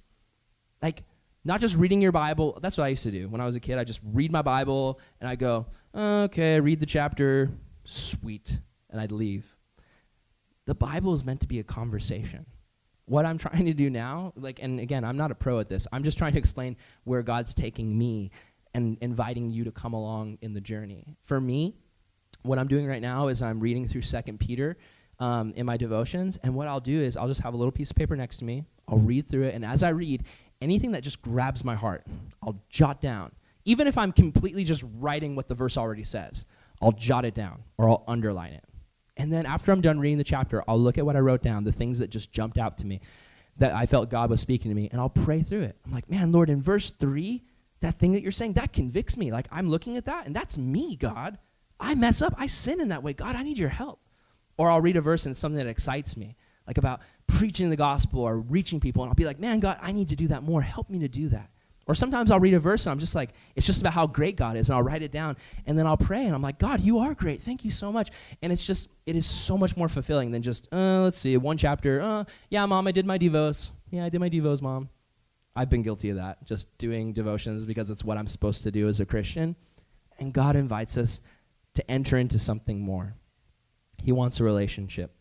[0.83, 1.05] Like
[1.45, 2.59] not just reading your Bible.
[2.63, 3.79] That's what I used to do when I was a kid.
[3.79, 7.51] I just read my Bible and I go, okay, read the chapter,
[7.85, 8.59] sweet,
[8.91, 9.54] and I'd leave.
[10.67, 12.47] The Bible is meant to be a conversation.
[13.07, 15.87] What I'm trying to do now, like, and again, I'm not a pro at this.
[15.93, 18.31] I'm just trying to explain where God's taking me
[18.73, 21.17] and inviting you to come along in the journey.
[21.23, 21.75] For me,
[22.43, 24.77] what I'm doing right now is I'm reading through Second Peter
[25.19, 27.91] um, in my devotions, and what I'll do is I'll just have a little piece
[27.91, 28.65] of paper next to me.
[28.89, 30.25] I'll read through it, and as I read,
[30.61, 32.07] anything that just grabs my heart,
[32.43, 33.33] I'll jot down.
[33.65, 36.47] Even if I'm completely just writing what the verse already says,
[36.83, 38.64] I'll jot it down or I'll underline it.
[39.17, 41.65] And then after I'm done reading the chapter, I'll look at what I wrote down,
[41.65, 43.01] the things that just jumped out to me,
[43.59, 45.77] that I felt God was speaking to me, and I'll pray through it.
[45.87, 47.45] I'm like, man, Lord, in verse three,
[47.81, 49.31] that thing that you're saying, that convicts me.
[49.31, 51.39] Like I'm looking at that, and that's me, God.
[51.79, 52.35] I mess up.
[52.37, 53.13] I sin in that way.
[53.13, 54.01] God, I need your help.
[54.57, 57.77] Or I'll read a verse and it's something that excites me, like about preaching the
[57.77, 60.43] gospel or reaching people, and I'll be like, man, God, I need to do that
[60.43, 60.63] more.
[60.63, 61.51] Help me to do that.
[61.87, 64.37] Or sometimes I'll read a verse and I'm just like, it's just about how great
[64.37, 66.81] God is, and I'll write it down, and then I'll pray, and I'm like, God,
[66.81, 67.43] you are great.
[67.43, 68.11] Thank you so much.
[68.43, 71.57] And it's just, it is so much more fulfilling than just, uh, let's see, one
[71.57, 72.01] chapter.
[72.01, 73.71] Uh, yeah, mom, I did my devos.
[73.91, 74.89] Yeah, I did my devos, mom.
[75.57, 78.89] I've been guilty of that, just doing devotions because it's what I'm supposed to do
[78.89, 79.55] as a Christian.
[80.19, 81.21] And God invites us
[81.75, 83.15] to enter into something more.
[84.03, 85.15] He wants a relationship.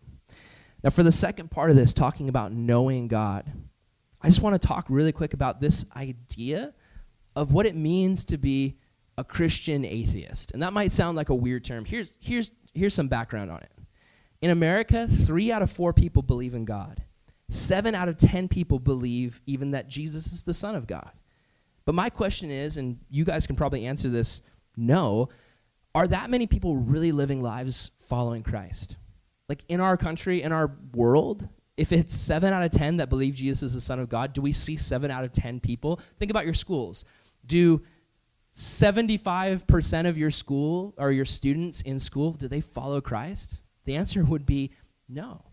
[0.84, 3.52] Now, for the second part of this, talking about knowing God,
[4.24, 6.74] I just want to talk really quick about this idea
[7.36, 8.78] of what it means to be
[9.18, 10.52] a Christian atheist.
[10.52, 11.86] And that might sound like a weird term.
[11.86, 13.72] Here's, here's, here's some background on it.
[14.42, 17.04] In America, three out of four people believe in God.
[17.50, 21.12] Seven out of ten people believe even that Jesus is the Son of God.
[21.86, 24.42] But my question is, and you guys can probably answer this
[24.76, 25.30] no,
[25.94, 28.98] are that many people really living lives following Christ?
[29.48, 33.36] Like in our country, in our world, if it's seven out of 10 that believe
[33.36, 36.00] Jesus is the Son of God, do we see seven out of 10 people?
[36.18, 37.04] Think about your schools.
[37.46, 37.82] Do
[38.56, 43.62] 75% of your school or your students in school, do they follow Christ?
[43.86, 44.72] The answer would be
[45.10, 45.46] no.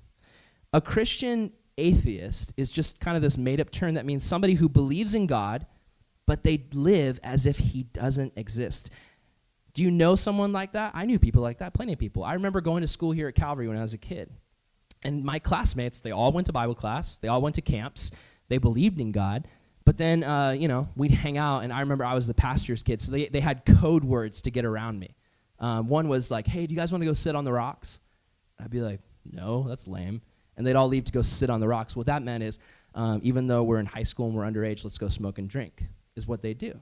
[0.73, 4.69] A Christian atheist is just kind of this made up term that means somebody who
[4.69, 5.67] believes in God,
[6.27, 8.91] but they live as if he doesn't exist.
[9.73, 10.93] Do you know someone like that?
[10.95, 12.23] I knew people like that, plenty of people.
[12.23, 14.31] I remember going to school here at Calvary when I was a kid.
[15.03, 18.11] And my classmates, they all went to Bible class, they all went to camps,
[18.49, 19.49] they believed in God.
[19.85, 22.83] But then, uh, you know, we'd hang out, and I remember I was the pastor's
[22.83, 25.15] kid, so they, they had code words to get around me.
[25.59, 28.01] Um, one was like, "Hey, do you guys want to go sit on the rocks?"
[28.59, 30.23] I'd be like, "No, that's lame."
[30.57, 31.97] And they'd all leave to go sit on the rocks.
[31.97, 32.59] What that meant is,
[32.95, 35.85] um, even though we're in high school and we're underage, let's go smoke and drink.
[36.17, 36.79] Is what they do.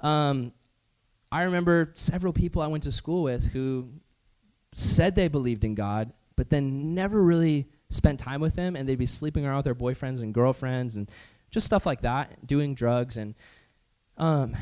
[0.00, 0.52] Um,
[1.30, 3.88] I remember several people I went to school with who
[4.74, 8.98] said they believed in God, but then never really spent time with Him, and they'd
[8.98, 11.08] be sleeping around with their boyfriends and girlfriends and
[11.52, 13.16] just stuff like that, doing drugs.
[13.16, 13.36] And
[14.16, 14.56] um,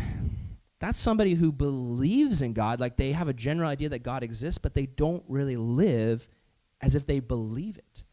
[0.78, 4.58] that's somebody who believes in God, like they have a general idea that God exists,
[4.58, 6.28] but they don't really live
[6.82, 8.04] as if they believe it.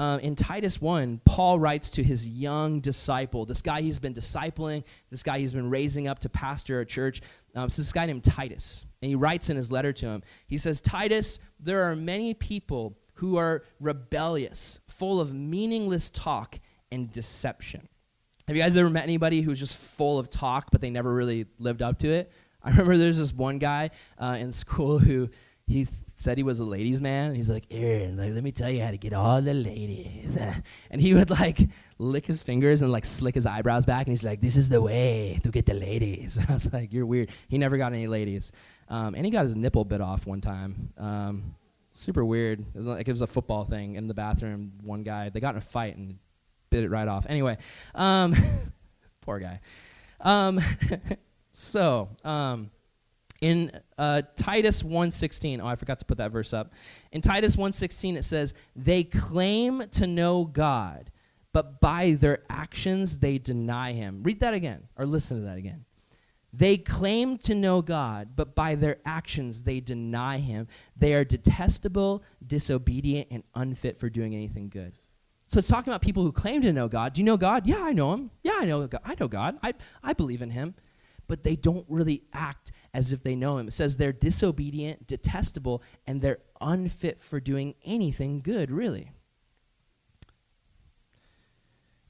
[0.00, 4.82] Uh, in Titus 1, Paul writes to his young disciple, this guy he's been discipling,
[5.10, 7.20] this guy he's been raising up to pastor a church.
[7.54, 8.84] Um, so this guy named Titus.
[9.00, 12.98] And he writes in his letter to him, he says, Titus, there are many people
[13.22, 16.58] who are rebellious, full of meaningless talk
[16.90, 17.88] and deception.
[18.48, 21.46] Have you guys ever met anybody who's just full of talk, but they never really
[21.60, 22.32] lived up to it?
[22.64, 25.28] I remember there's this one guy uh, in school who
[25.68, 27.36] he said he was a ladies' man.
[27.36, 30.36] He's like, Aaron, like, let me tell you how to get all the ladies.
[30.90, 31.60] and he would like
[31.98, 34.08] lick his fingers and like slick his eyebrows back.
[34.08, 36.40] And he's like, this is the way to get the ladies.
[36.48, 37.30] I was like, you're weird.
[37.46, 38.50] He never got any ladies.
[38.88, 40.92] Um, and he got his nipple bit off one time.
[40.98, 41.54] Um,
[41.92, 42.60] super weird.
[42.60, 44.72] It was like it was a football thing in the bathroom.
[44.82, 46.18] One guy, they got in a fight and
[46.70, 47.26] bit it right off.
[47.28, 47.58] Anyway,
[47.94, 48.34] um,
[49.20, 49.60] poor guy.
[50.20, 50.60] Um,
[51.52, 52.70] so, um,
[53.40, 56.72] in uh, Titus 1:16, oh, I forgot to put that verse up.
[57.12, 61.10] In Titus 1:16, it says, "They claim to know God,
[61.52, 65.84] but by their actions they deny Him." Read that again, or listen to that again.
[66.52, 70.68] They claim to know God, but by their actions they deny Him.
[70.96, 74.98] They are detestable, disobedient, and unfit for doing anything good.
[75.46, 77.14] So it's talking about people who claim to know God.
[77.14, 77.66] Do you know God?
[77.66, 78.30] Yeah, I know Him.
[78.42, 79.00] Yeah, I know God.
[79.04, 79.58] I know God.
[79.62, 80.74] I, I believe in Him.
[81.28, 83.68] But they don't really act as if they know him.
[83.68, 89.12] It says they're disobedient, detestable, and they're unfit for doing anything good, really.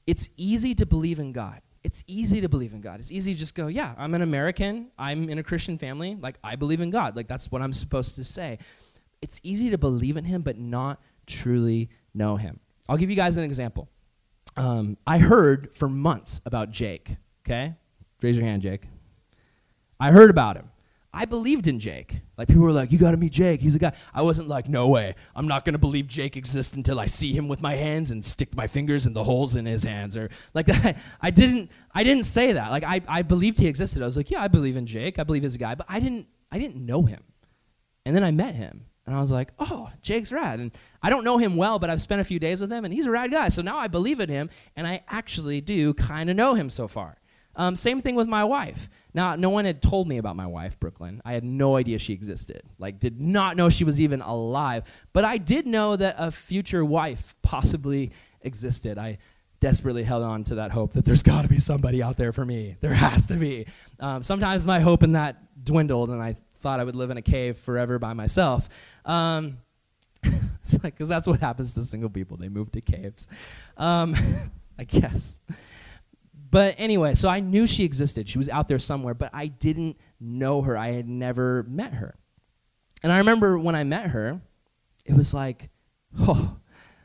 [0.05, 1.61] It's easy to believe in God.
[1.83, 2.99] It's easy to believe in God.
[2.99, 4.87] It's easy to just go, yeah, I'm an American.
[4.97, 6.15] I'm in a Christian family.
[6.15, 7.15] Like, I believe in God.
[7.15, 8.59] Like, that's what I'm supposed to say.
[9.21, 12.59] It's easy to believe in Him, but not truly know Him.
[12.87, 13.89] I'll give you guys an example.
[14.55, 17.15] Um, I heard for months about Jake,
[17.45, 17.73] okay?
[18.21, 18.83] Raise your hand, Jake.
[19.99, 20.69] I heard about him.
[21.15, 22.21] I believed in Jake.
[22.37, 23.61] Like people were like, "You got to meet Jake.
[23.61, 25.15] He's a guy." I wasn't like, "No way.
[25.35, 28.25] I'm not going to believe Jake exists until I see him with my hands and
[28.25, 30.67] stick my fingers in the holes in his hands." Or like.
[31.21, 31.71] I didn't.
[31.93, 32.71] I didn't say that.
[32.71, 34.01] Like I, I believed he existed.
[34.01, 35.19] I was like, "Yeah, I believe in Jake.
[35.19, 36.27] I believe he's a guy." But I didn't.
[36.51, 37.23] I didn't know him.
[38.05, 40.71] And then I met him, and I was like, "Oh, Jake's rad." And
[41.01, 43.05] I don't know him well, but I've spent a few days with him, and he's
[43.05, 43.49] a rad guy.
[43.49, 46.87] So now I believe in him, and I actually do kind of know him so
[46.87, 47.17] far.
[47.55, 48.89] Um, same thing with my wife.
[49.13, 51.21] Now, no one had told me about my wife, Brooklyn.
[51.23, 52.63] I had no idea she existed.
[52.79, 54.83] Like, did not know she was even alive.
[55.13, 58.97] But I did know that a future wife possibly existed.
[58.97, 59.19] I
[59.59, 62.45] desperately held on to that hope that there's got to be somebody out there for
[62.45, 62.75] me.
[62.81, 63.67] There has to be.
[63.99, 67.21] Um, sometimes my hope in that dwindled, and I thought I would live in a
[67.21, 68.67] cave forever by myself.
[69.05, 69.57] Um,
[70.25, 72.37] like, because that's what happens to single people.
[72.37, 73.27] They move to caves.
[73.77, 74.15] Um,
[74.79, 75.39] I guess.
[76.53, 78.29] But anyway, so I knew she existed.
[78.29, 80.77] She was out there somewhere, but I didn't know her.
[80.77, 82.13] I had never met her.
[83.01, 84.39] And I remember when I met her,
[85.03, 85.71] it was like,
[86.19, 86.55] oh,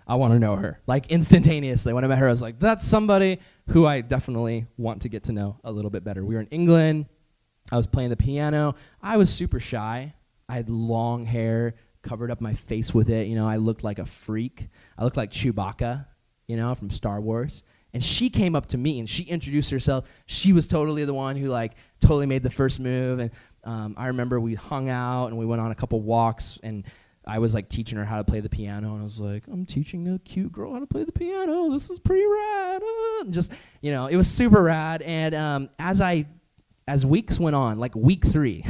[0.06, 0.82] I want to know her.
[0.86, 5.00] Like instantaneously, when I met her, I was like, that's somebody who I definitely want
[5.02, 6.22] to get to know a little bit better.
[6.22, 7.06] We were in England.
[7.72, 8.74] I was playing the piano.
[9.00, 10.12] I was super shy.
[10.46, 13.28] I had long hair, covered up my face with it.
[13.28, 14.68] You know, I looked like a freak.
[14.98, 16.04] I looked like Chewbacca,
[16.46, 17.62] you know, from Star Wars
[17.94, 20.10] and she came up to me and she introduced herself.
[20.26, 23.18] She was totally the one who like totally made the first move.
[23.18, 23.30] And
[23.64, 26.84] um, i remember we hung out and we went on a couple walks and
[27.26, 28.92] i was like teaching her how to play the piano.
[28.92, 31.70] And i was like i'm teaching a cute girl how to play the piano.
[31.70, 32.82] This is pretty rad.
[32.82, 35.02] Uh, just you know it was super rad.
[35.02, 36.26] And um, as i
[36.88, 38.64] as weeks went on, like week three,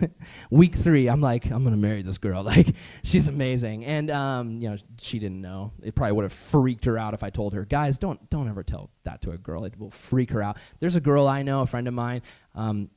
[0.50, 2.42] week three, I'm like, I'm gonna marry this girl.
[2.52, 3.86] Like, she's amazing.
[3.86, 5.72] And um, you know, she didn't know.
[5.82, 8.62] It probably would have freaked her out if I told her, guys, don't don't ever
[8.62, 9.64] tell that to a girl.
[9.64, 10.58] It will freak her out.
[10.80, 12.20] There's a girl I know, a friend of mine.
[12.54, 12.90] Um,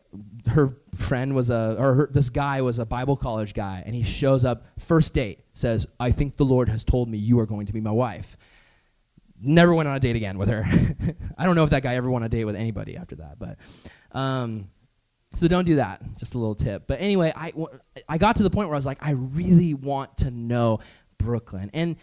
[0.48, 4.04] her friend was a, or her, this guy was a Bible college guy, and he
[4.04, 7.68] shows up first date, says, I think the Lord has told me you are going
[7.68, 8.38] to be my wife.
[9.42, 10.66] Never went on a date again with her.
[11.38, 13.40] I don't know if that guy ever went on a date with anybody after that,
[13.40, 13.58] but.
[14.16, 14.70] Um,
[15.34, 16.02] so don't do that.
[16.18, 16.88] Just a little tip.
[16.88, 17.54] But anyway, I,
[18.08, 20.80] I got to the point where I was like, I really want to know
[21.18, 21.70] Brooklyn.
[21.74, 21.98] And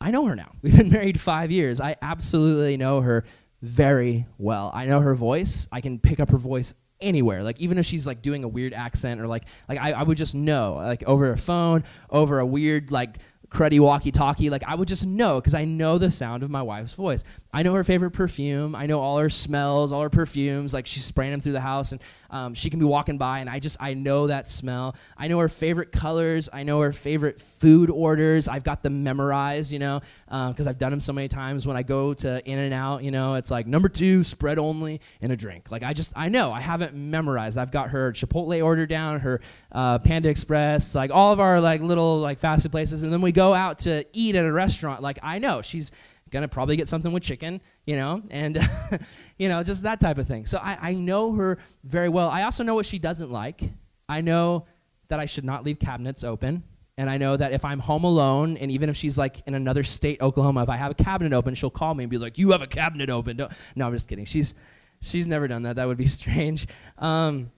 [0.00, 0.52] I know her now.
[0.62, 1.80] We've been married five years.
[1.80, 3.24] I absolutely know her
[3.62, 4.70] very well.
[4.74, 5.68] I know her voice.
[5.70, 7.42] I can pick up her voice anywhere.
[7.42, 10.16] Like even if she's like doing a weird accent or like like I, I would
[10.16, 13.18] just know like over a phone, over a weird like
[13.50, 14.50] cruddy walkie talkie.
[14.50, 17.24] Like I would just know because I know the sound of my wife's voice.
[17.52, 18.74] I know her favorite perfume.
[18.74, 20.74] I know all her smells, all her perfumes.
[20.74, 22.00] Like she's spraying them through the house, and
[22.30, 24.96] um, she can be walking by, and I just I know that smell.
[25.16, 26.48] I know her favorite colors.
[26.52, 28.48] I know her favorite food orders.
[28.48, 31.66] I've got them memorized, you know, because um, I've done them so many times.
[31.66, 35.36] When I go to In-N-Out, you know, it's like number two, spread only, and a
[35.36, 35.70] drink.
[35.70, 37.58] Like I just I know I haven't memorized.
[37.58, 39.40] I've got her Chipotle order down, her
[39.72, 43.20] uh, Panda Express, like all of our like little like fast food places, and then
[43.20, 45.02] we go out to eat at a restaurant.
[45.02, 45.92] Like I know she's
[46.30, 48.58] gonna probably get something with chicken, you know, and
[49.38, 50.46] you know, just that type of thing.
[50.46, 52.28] So I, I know her very well.
[52.28, 53.62] I also know what she doesn't like.
[54.08, 54.66] I know
[55.08, 56.62] that I should not leave cabinets open.
[56.98, 59.84] And I know that if I'm home alone, and even if she's like in another
[59.84, 62.52] state, Oklahoma, if I have a cabinet open, she'll call me and be like, "You
[62.52, 64.24] have a cabinet open." No, no I'm just kidding.
[64.24, 64.54] She's
[65.02, 65.76] she's never done that.
[65.76, 66.66] That would be strange.
[66.96, 67.50] Um,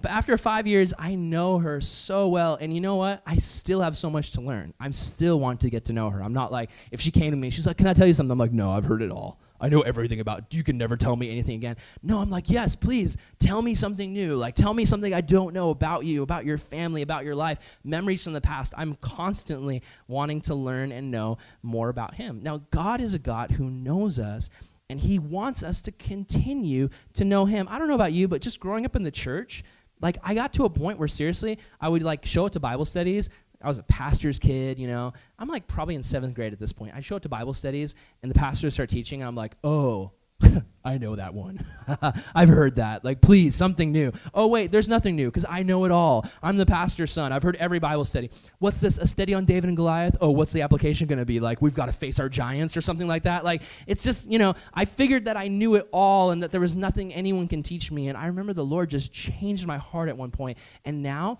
[0.00, 2.56] but after five years, I know her so well.
[2.60, 3.22] And you know what?
[3.26, 4.74] I still have so much to learn.
[4.78, 6.22] I'm still want to get to know her.
[6.22, 8.32] I'm not like, if she came to me, she's like, Can I tell you something?
[8.32, 9.40] I'm like, No, I've heard it all.
[9.60, 11.76] I know everything about you can never tell me anything again.
[12.02, 14.36] No, I'm like, yes, please tell me something new.
[14.36, 17.78] Like tell me something I don't know about you, about your family, about your life,
[17.84, 18.72] memories from the past.
[18.76, 22.40] I'm constantly wanting to learn and know more about him.
[22.42, 24.48] Now, God is a God who knows us
[24.90, 27.66] and he wants us to continue to know him.
[27.70, 29.62] I don't know about you, but just growing up in the church,
[30.00, 32.84] like I got to a point where seriously, I would like show up to Bible
[32.84, 33.30] studies.
[33.60, 35.12] I was a pastor's kid, you know.
[35.38, 36.94] I'm like probably in seventh grade at this point.
[36.94, 40.12] I show up to Bible studies, and the pastors start teaching, and I'm like, oh,
[40.84, 41.64] I know that one.
[42.34, 43.04] I've heard that.
[43.04, 44.12] Like, please, something new.
[44.32, 46.26] Oh, wait, there's nothing new because I know it all.
[46.42, 47.32] I'm the pastor's son.
[47.32, 48.30] I've heard every Bible study.
[48.58, 48.98] What's this?
[48.98, 50.16] A study on David and Goliath?
[50.20, 51.40] Oh, what's the application going to be?
[51.40, 53.44] Like, we've got to face our giants or something like that?
[53.44, 56.60] Like, it's just, you know, I figured that I knew it all and that there
[56.60, 58.08] was nothing anyone can teach me.
[58.08, 60.58] And I remember the Lord just changed my heart at one point.
[60.84, 61.38] And now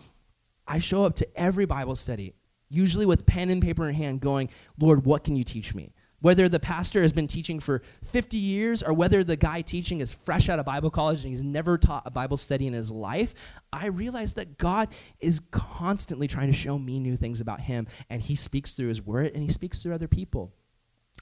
[0.67, 2.35] I show up to every Bible study,
[2.69, 5.95] usually with pen and paper in hand, going, Lord, what can you teach me?
[6.21, 10.13] Whether the pastor has been teaching for 50 years or whether the guy teaching is
[10.13, 13.35] fresh out of Bible college and he's never taught a Bible study in his life,
[13.73, 14.89] I realize that God
[15.21, 17.87] is constantly trying to show me new things about him.
[18.11, 20.53] And he speaks through his word and he speaks through other people.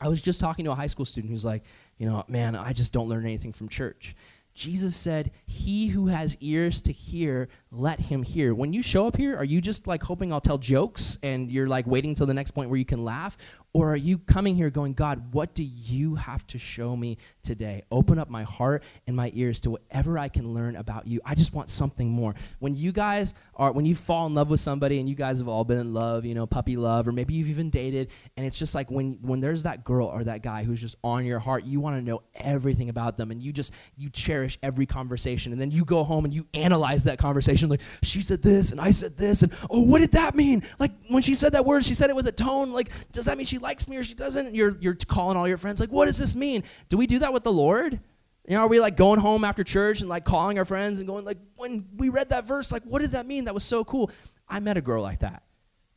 [0.00, 1.62] I was just talking to a high school student who's like,
[1.98, 4.14] you know, man, I just don't learn anything from church.
[4.56, 8.54] Jesus said, He who has ears to hear, let him hear.
[8.54, 11.66] When you show up here, are you just like hoping I'll tell jokes and you're
[11.66, 13.36] like waiting till the next point where you can laugh?
[13.76, 17.82] Or are you coming here going, God, what do you have to show me today?
[17.90, 21.20] Open up my heart and my ears to whatever I can learn about you.
[21.26, 22.34] I just want something more.
[22.58, 25.48] When you guys are, when you fall in love with somebody and you guys have
[25.48, 28.08] all been in love, you know, puppy love, or maybe you've even dated,
[28.38, 31.26] and it's just like when, when there's that girl or that guy who's just on
[31.26, 34.86] your heart, you want to know everything about them and you just, you cherish every
[34.86, 35.52] conversation.
[35.52, 38.80] And then you go home and you analyze that conversation like, she said this and
[38.80, 40.62] I said this, and oh, what did that mean?
[40.78, 42.72] Like when she said that word, she said it with a tone.
[42.72, 44.54] Like, does that mean she likes me or she doesn't.
[44.54, 46.62] You're, you're calling all your friends, like, what does this mean?
[46.88, 47.98] Do we do that with the Lord?
[48.48, 51.08] You know, are we like going home after church and like calling our friends and
[51.08, 53.46] going, like, when we read that verse, like, what did that mean?
[53.46, 54.10] That was so cool.
[54.48, 55.42] I met a girl like that.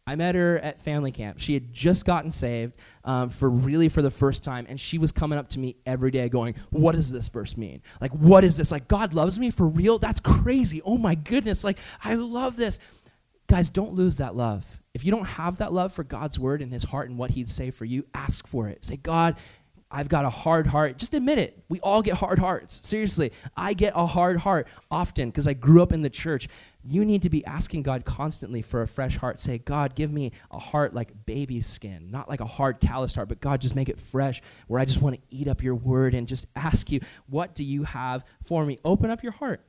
[0.08, 1.40] I met her at family camp.
[1.40, 5.12] She had just gotten saved um, for really for the first time, and she was
[5.12, 7.84] coming up to me every day going, What does this verse mean?
[8.02, 8.72] Like, what is this?
[8.72, 10.00] Like, God loves me for real?
[10.00, 10.82] That's crazy.
[10.84, 11.64] Oh my goodness.
[11.64, 12.80] Like, I love this.
[13.50, 14.80] Guys, don't lose that love.
[14.94, 17.50] If you don't have that love for God's word and his heart and what he'd
[17.50, 18.86] say for you, ask for it.
[18.86, 19.38] Say, God,
[19.90, 21.00] I've got a hard heart.
[21.00, 21.64] Just admit it.
[21.68, 22.80] We all get hard hearts.
[22.88, 26.48] Seriously, I get a hard heart often because I grew up in the church.
[26.84, 29.40] You need to be asking God constantly for a fresh heart.
[29.40, 33.30] Say, God, give me a heart like baby skin, not like a hard, calloused heart,
[33.30, 36.14] but God, just make it fresh where I just want to eat up your word
[36.14, 38.78] and just ask you, what do you have for me?
[38.86, 39.66] Open up your heart.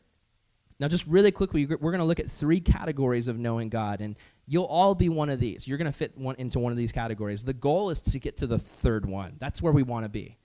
[0.81, 4.01] Now, just really quickly, we're going to look at three categories of knowing God.
[4.01, 4.17] And
[4.51, 5.69] You'll all be one of these.
[5.69, 7.45] You're going to fit one into one of these categories.
[7.45, 9.37] The goal is to get to the third one.
[9.39, 10.39] That's where we want to be.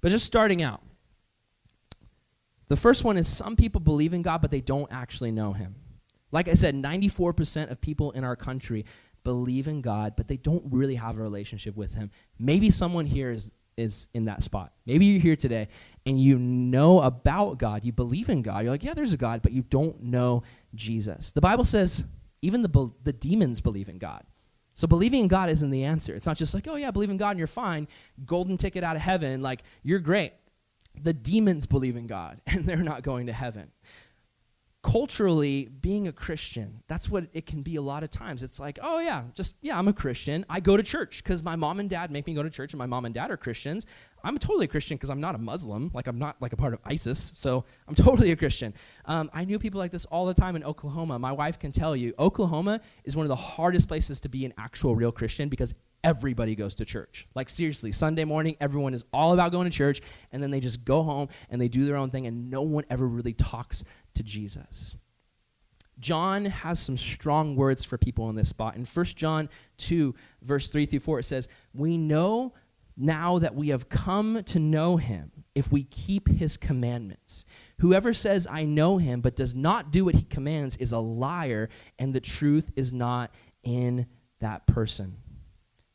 [0.00, 0.82] But just starting out,
[2.66, 5.76] the first one is some people believe in God, but they don't actually know Him.
[6.32, 8.86] Like I said, 94% of people in our country
[9.22, 12.10] believe in God, but they don't really have a relationship with Him.
[12.40, 14.72] Maybe someone here is, is in that spot.
[14.86, 15.68] Maybe you're here today
[16.06, 18.64] and you know about God, you believe in God.
[18.64, 20.42] You're like, yeah, there's a God, but you don't know
[20.74, 21.32] Jesus.
[21.32, 22.04] The Bible says
[22.42, 24.24] even the, the demons believe in God.
[24.74, 26.14] So believing in God isn't the answer.
[26.14, 27.88] It's not just like, oh yeah, believe in God and you're fine.
[28.26, 30.32] Golden ticket out of heaven, like you're great.
[31.00, 33.70] The demons believe in God and they're not going to heaven.
[34.84, 38.42] Culturally being a christian that's what it can be a lot of times.
[38.42, 40.44] It's like oh yeah just yeah i'm a christian.
[40.48, 42.78] I go to church because my mom and dad make me go to church and
[42.78, 43.86] my mom and dad are christians.
[44.22, 45.90] I'm totally a christian because i'm not a muslim.
[45.94, 48.74] Like i'm not like a part of isis so i'm totally a christian.
[49.06, 51.18] Um, i knew people like this all the time in oklahoma.
[51.18, 54.52] My wife can tell you oklahoma is one of the hardest places to be an
[54.58, 55.74] actual real christian because
[56.04, 57.26] everybody goes to church.
[57.34, 60.84] Like, seriously, Sunday morning, everyone is all about going to church, and then they just
[60.84, 64.22] go home and they do their own thing, and no one ever really talks to
[64.22, 64.96] Jesus.
[65.98, 68.76] John has some strong words for people in this spot.
[68.76, 69.48] In 1 John
[69.78, 72.54] 2, verse 3 through 4, it says, We know
[72.96, 77.44] now that we have come to know him if we keep his commandments.
[77.78, 81.68] Whoever says, I know him, but does not do what he commands, is a liar,
[81.98, 84.06] and the truth is not in
[84.40, 85.16] that person.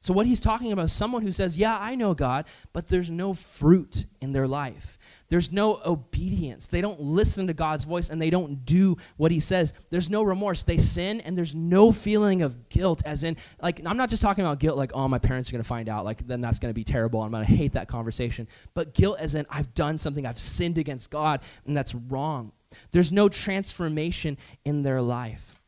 [0.02, 3.10] So, what he's talking about is someone who says, Yeah, I know God, but there's
[3.10, 4.98] no fruit in their life.
[5.30, 6.68] There's no obedience.
[6.68, 9.74] They don't listen to God's voice and they don't do what he says.
[9.92, 10.64] There's no remorse.
[10.64, 14.44] They sin and there's no feeling of guilt, as in, like, I'm not just talking
[14.44, 16.04] about guilt like, oh, my parents are going to find out.
[16.04, 17.22] Like, then that's going to be terrible.
[17.22, 18.48] I'm going to hate that conversation.
[18.74, 22.52] But guilt, as in, I've done something, I've sinned against God, and that's wrong.
[22.92, 25.62] There's no transformation in their life.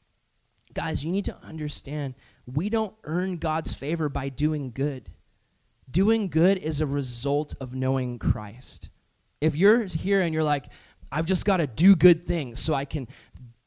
[0.74, 2.16] Guys, you need to understand
[2.48, 5.10] we don't earn God's favor by doing good.
[5.90, 8.90] Doing good is a result of knowing Christ.
[9.42, 10.66] If you're here and you're like,
[11.12, 13.08] I've just got to do good things so I can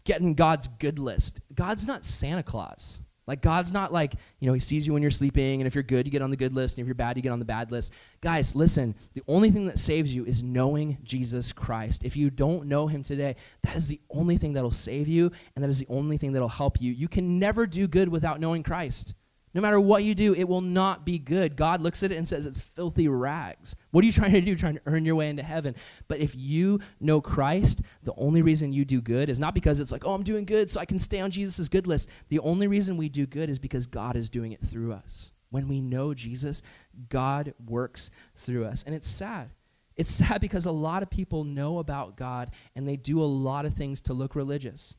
[0.05, 3.01] get in God's good list, God's not Santa Claus.
[3.27, 5.83] Like, God's not like, you know, He sees you when you're sleeping, and if you're
[5.83, 7.45] good, you get on the good list, and if you're bad, you get on the
[7.47, 7.95] bad list.
[8.21, 12.05] Guys, listen, the only thing that saves you is knowing Jesus Christ.
[12.05, 15.63] If you don't know Him today, that is the only thing that'll save you, and
[15.63, 16.93] that is the only thing that'll help you.
[16.93, 19.15] You can never do good without knowing Christ.
[19.55, 21.55] No matter what you do, it will not be good.
[21.55, 23.77] God looks at it and says it's filthy rags.
[23.93, 24.57] What are you trying to do?
[24.57, 25.77] Trying to earn your way into heaven.
[26.09, 29.93] But if you know Christ, the only reason you do good is not because it's
[29.93, 32.11] like, oh, I'm doing good so I can stay on Jesus' good list.
[32.29, 35.31] The only reason we do good is because God is doing it through us.
[35.51, 36.61] When we know Jesus,
[37.09, 38.83] God works through us.
[38.83, 39.51] And it's sad.
[39.95, 43.67] It's sad because a lot of people know about God and they do a lot
[43.67, 44.97] of things to look religious.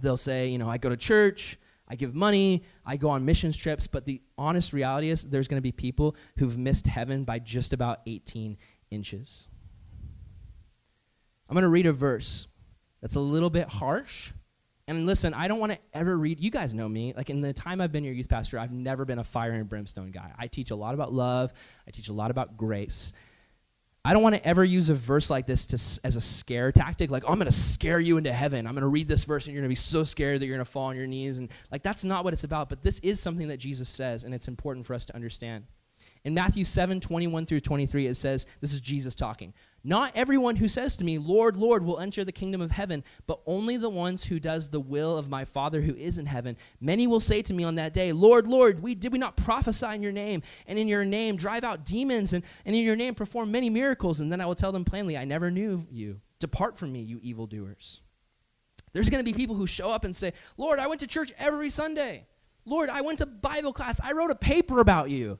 [0.00, 1.58] They'll say, you know, I go to church,
[1.88, 5.58] I give money, I go on missions trips, but the honest reality is there's going
[5.58, 8.56] to be people who've missed heaven by just about 18
[8.90, 9.48] inches.
[11.48, 12.48] I'm going to read a verse
[13.02, 14.32] that's a little bit harsh.
[14.86, 17.12] And listen, I don't want to ever read, you guys know me.
[17.14, 19.68] Like in the time I've been your youth pastor, I've never been a fire and
[19.68, 20.32] brimstone guy.
[20.38, 21.52] I teach a lot about love,
[21.86, 23.12] I teach a lot about grace.
[24.06, 25.76] I don't want to ever use a verse like this to,
[26.06, 27.10] as a scare tactic.
[27.10, 28.66] Like, oh, I'm going to scare you into heaven.
[28.66, 30.56] I'm going to read this verse and you're going to be so scared that you're
[30.56, 31.38] going to fall on your knees.
[31.38, 32.68] And like, that's not what it's about.
[32.68, 35.64] But this is something that Jesus says, and it's important for us to understand.
[36.24, 39.52] In Matthew 7 21 through 23, it says, This is Jesus talking.
[39.86, 43.40] Not everyone who says to me, Lord, Lord, will enter the kingdom of heaven, but
[43.44, 46.56] only the ones who does the will of my Father who is in heaven.
[46.80, 49.88] Many will say to me on that day, Lord, Lord, we, did we not prophesy
[49.88, 53.14] in your name, and in your name drive out demons, and, and in your name
[53.14, 54.20] perform many miracles?
[54.20, 56.20] And then I will tell them plainly, I never knew you.
[56.38, 58.00] Depart from me, you evildoers.
[58.94, 61.32] There's going to be people who show up and say, Lord, I went to church
[61.36, 62.26] every Sunday.
[62.64, 64.00] Lord, I went to Bible class.
[64.02, 65.38] I wrote a paper about you.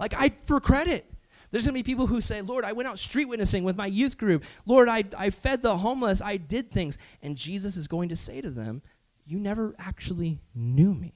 [0.00, 1.06] Like, I, for credit.
[1.50, 3.86] There's going to be people who say, Lord, I went out street witnessing with my
[3.86, 4.44] youth group.
[4.64, 6.22] Lord, I, I fed the homeless.
[6.22, 6.96] I did things.
[7.22, 8.82] And Jesus is going to say to them,
[9.26, 11.12] You never actually knew me.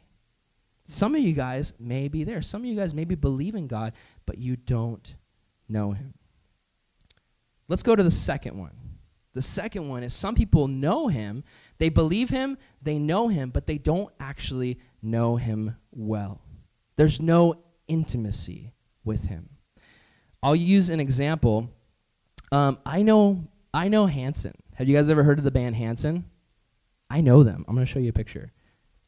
[0.86, 2.42] Some of you guys may be there.
[2.42, 3.94] Some of you guys maybe believe in God,
[4.26, 5.14] but you don't
[5.68, 6.12] know him.
[7.68, 8.72] Let's go to the second one.
[9.32, 11.42] The second one is some people know him,
[11.78, 16.40] they believe him, they know him, but they don't actually know him well.
[16.96, 18.73] There's no intimacy
[19.04, 19.48] with him.
[20.42, 21.70] I'll use an example.
[22.52, 24.54] Um, I know I know Hanson.
[24.74, 26.24] Have you guys ever heard of the band Hanson?
[27.10, 27.64] I know them.
[27.66, 28.52] I'm going to show you a picture.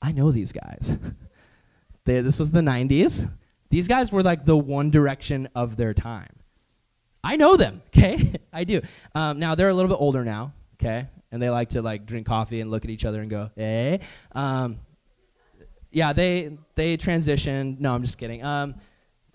[0.02, 0.96] I know these guys.
[2.04, 3.30] they, this was the 90s.
[3.70, 6.32] These guys were like the one direction of their time.
[7.22, 8.34] I know them, okay?
[8.52, 8.80] I do.
[9.14, 11.08] Um, now, they're a little bit older now, okay?
[11.30, 13.98] And they like to like drink coffee and look at each other and go, eh?
[14.32, 14.78] Um,
[15.90, 17.80] yeah, they they transitioned.
[17.80, 18.44] No, I'm just kidding.
[18.44, 18.74] Um,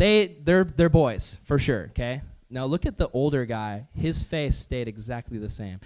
[0.01, 1.85] they they're they're boys for sure.
[1.91, 2.21] Okay.
[2.49, 3.87] Now look at the older guy.
[3.93, 5.79] His face stayed exactly the same.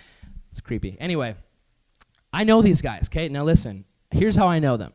[0.51, 0.95] It's creepy.
[1.01, 1.35] Anyway,
[2.31, 3.09] I know these guys.
[3.09, 3.27] Okay.
[3.27, 3.83] Now listen.
[4.11, 4.93] Here's how I know them.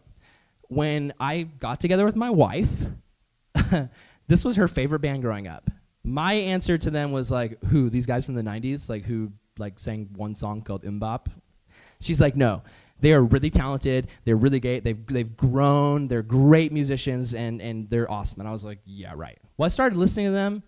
[0.69, 2.87] When I got together with my wife,
[4.27, 5.69] this was her favorite band growing up.
[6.03, 7.91] My answer to them was like, "Who?
[7.91, 8.89] These guys from the '90s?
[8.89, 9.33] Like who?
[9.59, 11.27] Like sang one song called MMMBop?"
[12.01, 12.63] She's like, "No."
[13.01, 14.09] They are really talented.
[14.25, 14.85] They're really great.
[14.85, 16.09] They've, they've grown.
[16.09, 18.41] They're great musicians, and, and they're awesome.
[18.41, 19.39] And I was like, yeah, right.
[19.57, 20.63] Well, I started listening to them.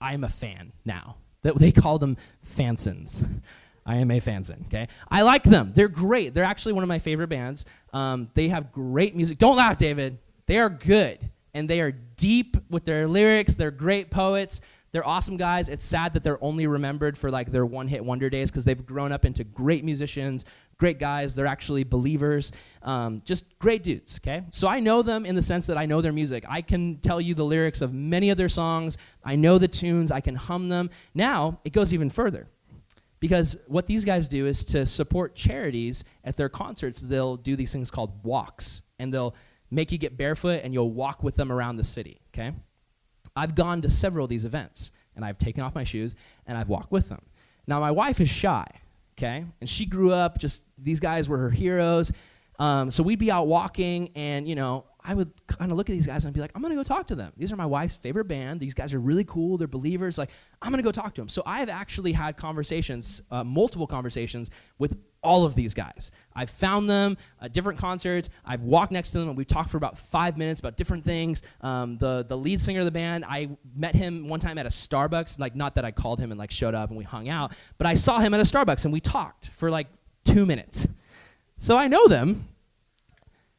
[0.00, 1.16] I'm a fan now.
[1.42, 3.24] They call them fansons.
[3.86, 4.64] I am a fanzine.
[4.66, 5.72] Okay, I like them.
[5.74, 6.32] They're great.
[6.32, 7.66] They're actually one of my favorite bands.
[7.92, 9.38] Um, they have great music.
[9.38, 10.18] Don't laugh, David.
[10.46, 11.18] They are good
[11.52, 13.54] and they are deep with their lyrics.
[13.54, 14.60] They're great poets.
[14.92, 15.68] They're awesome guys.
[15.68, 19.12] It's sad that they're only remembered for like their one-hit wonder days because they've grown
[19.12, 20.44] up into great musicians,
[20.78, 21.34] great guys.
[21.34, 22.52] They're actually believers,
[22.82, 24.20] um, just great dudes.
[24.22, 26.44] Okay, so I know them in the sense that I know their music.
[26.48, 28.98] I can tell you the lyrics of many of their songs.
[29.24, 30.10] I know the tunes.
[30.10, 30.90] I can hum them.
[31.14, 32.48] Now it goes even further.
[33.20, 37.72] Because what these guys do is to support charities at their concerts, they'll do these
[37.72, 38.82] things called walks.
[38.98, 39.34] And they'll
[39.70, 42.52] make you get barefoot and you'll walk with them around the city, okay?
[43.34, 46.14] I've gone to several of these events and I've taken off my shoes
[46.46, 47.22] and I've walked with them.
[47.66, 48.66] Now, my wife is shy,
[49.16, 49.44] okay?
[49.60, 52.12] And she grew up just, these guys were her heroes.
[52.58, 55.92] Um, so we'd be out walking and, you know, I would kind of look at
[55.92, 57.32] these guys and be like, I'm gonna go talk to them.
[57.36, 58.58] These are my wife's favorite band.
[58.58, 59.58] These guys are really cool.
[59.58, 60.16] They're believers.
[60.16, 60.30] Like,
[60.62, 61.28] I'm gonna go talk to them.
[61.28, 64.48] So I've actually had conversations, uh, multiple conversations
[64.78, 66.10] with all of these guys.
[66.34, 68.28] I've found them at different concerts.
[68.44, 71.42] I've walked next to them and we've talked for about five minutes about different things.
[71.60, 74.70] Um, the the lead singer of the band, I met him one time at a
[74.70, 75.38] Starbucks.
[75.38, 77.86] Like, not that I called him and like showed up and we hung out, but
[77.86, 79.88] I saw him at a Starbucks and we talked for like
[80.24, 80.86] two minutes.
[81.56, 82.48] So I know them.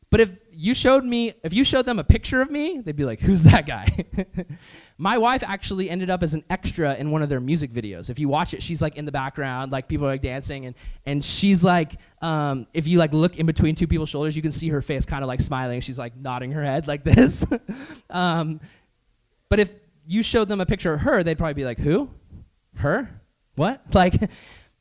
[0.10, 3.06] But if you showed me, if you showed them a picture of me, they'd be
[3.06, 3.88] like, "Who's that guy?"
[4.98, 8.10] My wife actually ended up as an extra in one of their music videos.
[8.10, 10.76] If you watch it, she's like in the background, like people are like dancing, and
[11.06, 14.52] and she's like, um, if you like look in between two people's shoulders, you can
[14.52, 15.82] see her face kind of like smiling.
[15.82, 17.46] She's like nodding her head like this.
[18.10, 18.62] um,
[19.50, 19.74] but if
[20.08, 22.10] you showed them a picture of her, they'd probably be like, "Who?
[22.76, 23.22] Her?
[23.56, 24.30] What?" Like,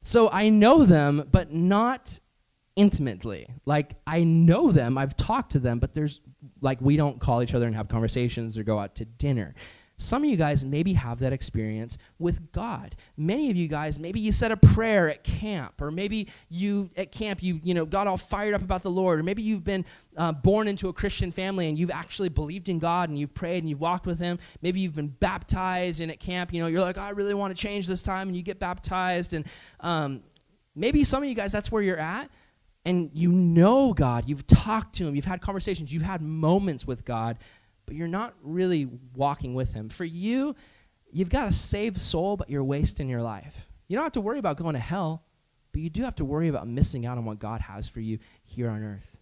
[0.01, 2.21] so I know them, but not
[2.77, 3.47] intimately.
[3.65, 6.21] Like I know them, I've talked to them, but there's
[6.61, 9.55] like we don't call each other and have conversations or go out to dinner.
[9.97, 12.97] Some of you guys maybe have that experience with God.
[13.17, 17.13] Many of you guys, maybe you said a prayer at camp, or maybe you at
[17.13, 19.85] camp you you know got all fired up about the Lord, or maybe you've been
[20.17, 23.59] uh, born into a Christian family and you've actually believed in God and you've prayed
[23.59, 24.41] and you've walked with Him.
[24.63, 27.63] Maybe you've been baptized, and at camp, you know, you're like, I really want to
[27.63, 29.47] change this time, and you get baptized, and
[29.79, 30.25] um,
[30.75, 32.31] maybe some of you guys that's where you're at
[32.85, 37.05] and you know God, you've talked to Him, you've had conversations, you've had moments with
[37.05, 37.39] God,
[37.87, 39.89] but you're not really walking with Him.
[39.89, 40.55] For you,
[41.11, 43.69] you've got a saved soul, but you're wasting your life.
[43.89, 45.25] You don't have to worry about going to hell,
[45.73, 48.19] but you do have to worry about missing out on what God has for you
[48.43, 49.19] here on earth.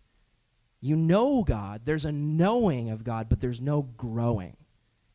[0.81, 4.57] You know God, there's a knowing of God, but there's no growing.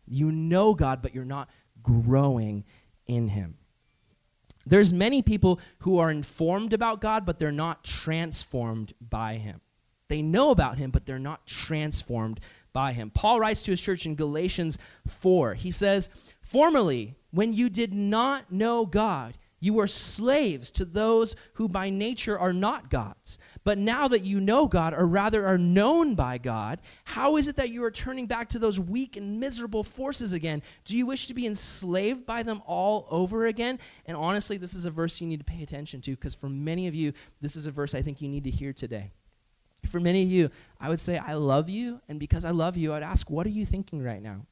[0.06, 1.50] You know God, but you're not
[1.84, 2.64] growing
[3.06, 3.58] in Him.
[4.70, 9.62] There's many people who are informed about God, but they're not transformed by him.
[10.10, 12.40] They know about him, but they're not transformed
[12.74, 13.10] by him.
[13.10, 15.56] Paul writes to his church in Galatians 4.
[15.56, 16.10] He says,
[16.42, 22.38] Formerly, when you did not know God, you were slaves to those who by nature
[22.38, 23.40] are not gods.
[23.64, 27.56] But now that you know God, or rather are known by God, how is it
[27.56, 30.62] that you are turning back to those weak and miserable forces again?
[30.86, 33.80] Do you wish to be enslaved by them all over again?
[34.06, 36.88] And honestly, this is a verse you need to pay attention to because for many
[36.88, 39.12] of you, this is a verse I think you need to hear today.
[39.86, 42.02] For many of you, I would say, I love you.
[42.08, 44.46] And because I love you, I'd ask, what are you thinking right now?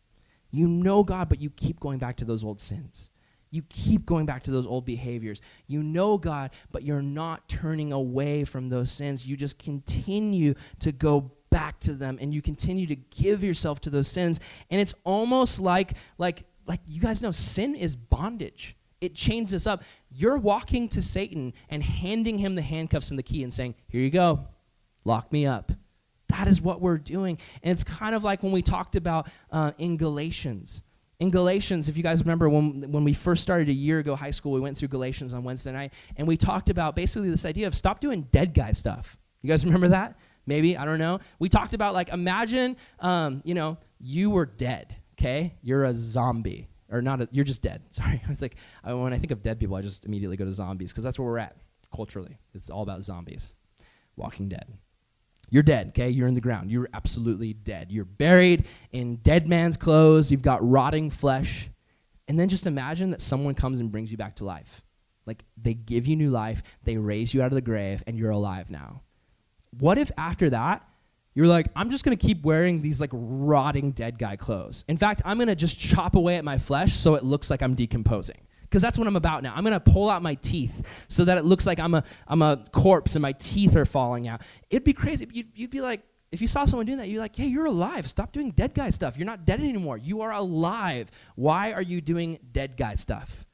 [0.49, 3.09] You know God, but you keep going back to those old sins.
[3.55, 5.41] You keep going back to those old behaviors.
[5.65, 9.25] You know God, but you're not turning away from those sins.
[9.25, 13.89] You just continue to go back to them and you continue to give yourself to
[13.89, 14.41] those sins.
[14.69, 18.75] And it's almost like like like you guys know sin is bondage.
[18.99, 19.83] It chains us up.
[20.09, 24.01] You're walking to Satan and handing him the handcuffs and the key and saying, "Here
[24.01, 24.47] you go.
[25.05, 25.71] Lock me up."
[26.27, 27.37] That is what we're doing.
[27.63, 30.83] And it's kind of like when we talked about uh, in Galatians
[31.19, 34.31] in Galatians, if you guys remember when, when we first started a year ago high
[34.31, 37.67] school, we went through Galatians on Wednesday night, and we talked about basically this idea
[37.67, 39.17] of stop doing dead guy stuff.
[39.41, 40.17] You guys remember that?
[40.45, 41.19] Maybe, I don't know.
[41.39, 45.55] We talked about like imagine, um, you know, you were dead, okay?
[45.61, 46.67] You're a zombie.
[46.91, 47.81] Or not, a, you're just dead.
[47.89, 48.21] Sorry.
[48.29, 50.91] It's like, I, when I think of dead people, I just immediately go to zombies
[50.91, 51.55] because that's where we're at
[51.93, 52.37] culturally.
[52.53, 53.53] It's all about zombies,
[54.15, 54.77] walking dead.
[55.49, 56.09] You're dead, okay?
[56.09, 56.71] You're in the ground.
[56.71, 57.91] You're absolutely dead.
[57.91, 60.31] You're buried in dead man's clothes.
[60.31, 61.69] You've got rotting flesh.
[62.27, 64.81] And then just imagine that someone comes and brings you back to life.
[65.25, 68.31] Like they give you new life, they raise you out of the grave, and you're
[68.31, 69.01] alive now.
[69.79, 70.87] What if after that,
[71.33, 74.85] you're like, I'm just gonna keep wearing these like rotting dead guy clothes.
[74.87, 77.75] In fact, I'm gonna just chop away at my flesh so it looks like I'm
[77.75, 78.44] decomposing
[78.75, 79.53] because that's what I'm about now.
[79.55, 82.41] I'm going to pull out my teeth so that it looks like I'm a, I'm
[82.41, 84.41] a corpse and my teeth are falling out.
[84.69, 85.25] It'd be crazy.
[85.31, 86.01] You'd, you'd be like,
[86.33, 88.05] if you saw someone doing that, you're like, hey, you're alive.
[88.09, 89.15] Stop doing dead guy stuff.
[89.15, 89.97] You're not dead anymore.
[89.97, 91.09] You are alive.
[91.35, 93.45] Why are you doing dead guy stuff?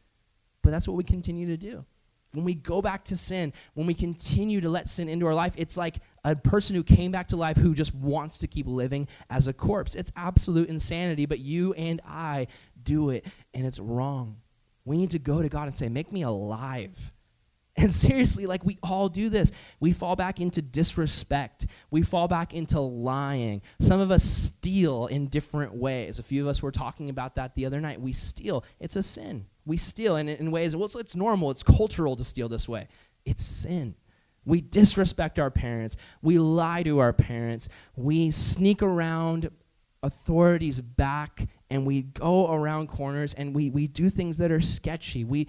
[0.64, 1.86] But that's what we continue to do.
[2.34, 5.54] when we go back to sin, when we continue to let sin into our life,
[5.56, 9.08] it's like a person who came back to life who just wants to keep living
[9.30, 9.94] as a corpse.
[9.94, 12.48] It's absolute insanity, but you and I
[12.82, 14.38] do it, and it's wrong.
[14.86, 17.14] We need to go to God and say, Make me alive.
[17.78, 19.52] And seriously, like we all do this.
[19.80, 21.68] We fall back into disrespect.
[21.90, 23.62] We fall back into lying.
[23.80, 26.20] Some of us steal in different ways.
[26.20, 28.02] A few of us were talking about that the other night.
[28.02, 28.66] We steal.
[28.80, 29.46] It's a sin.
[29.66, 32.88] We steal in, in ways, well, it's, it's normal, it's cultural to steal this way.
[33.26, 33.96] It's sin.
[34.44, 35.98] We disrespect our parents.
[36.22, 37.70] We lie to our parents.
[37.96, 39.52] We sneak around
[40.04, 45.24] authorities back and we go around corners and we, we do things that are sketchy.
[45.24, 45.48] We,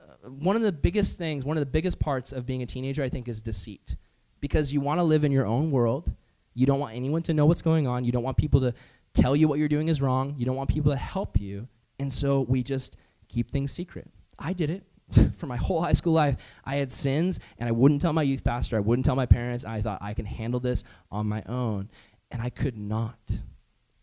[0.00, 3.02] uh, one of the biggest things, one of the biggest parts of being a teenager,
[3.02, 3.96] I think, is deceit.
[4.40, 6.12] Because you want to live in your own world.
[6.54, 8.04] You don't want anyone to know what's going on.
[8.04, 8.74] You don't want people to
[9.12, 10.34] tell you what you're doing is wrong.
[10.36, 11.68] You don't want people to help you.
[11.98, 12.96] And so we just
[13.28, 14.10] keep things secret.
[14.38, 14.84] I did it
[15.36, 16.36] for my whole high school life.
[16.64, 18.76] I had sins, and I wouldn't tell my youth pastor.
[18.76, 19.64] I wouldn't tell my parents.
[19.64, 21.90] I thought I can handle this on my own.
[22.30, 23.18] And I could not.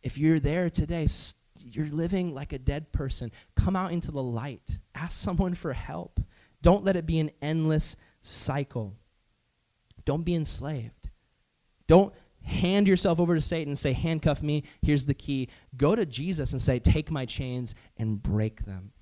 [0.08, 1.06] If you're there today,
[1.60, 3.30] you're living like a dead person.
[3.58, 4.80] Come out into the light.
[4.96, 6.22] Ask someone for help.
[6.62, 8.96] Don't let it be an endless cycle.
[10.06, 11.10] Don't be enslaved.
[11.88, 15.50] Don't hand yourself over to Satan and say, Handcuff me, here's the key.
[15.76, 18.94] Go to Jesus and say, Take my chains and break them.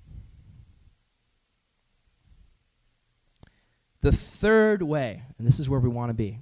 [4.00, 6.40] The third way, and this is where we want to be,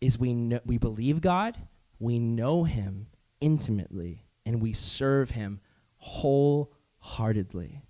[0.00, 1.56] is we, know, we believe God,
[2.00, 3.06] we know Him
[3.44, 5.60] intimately, and we serve him
[5.98, 7.82] wholeheartedly.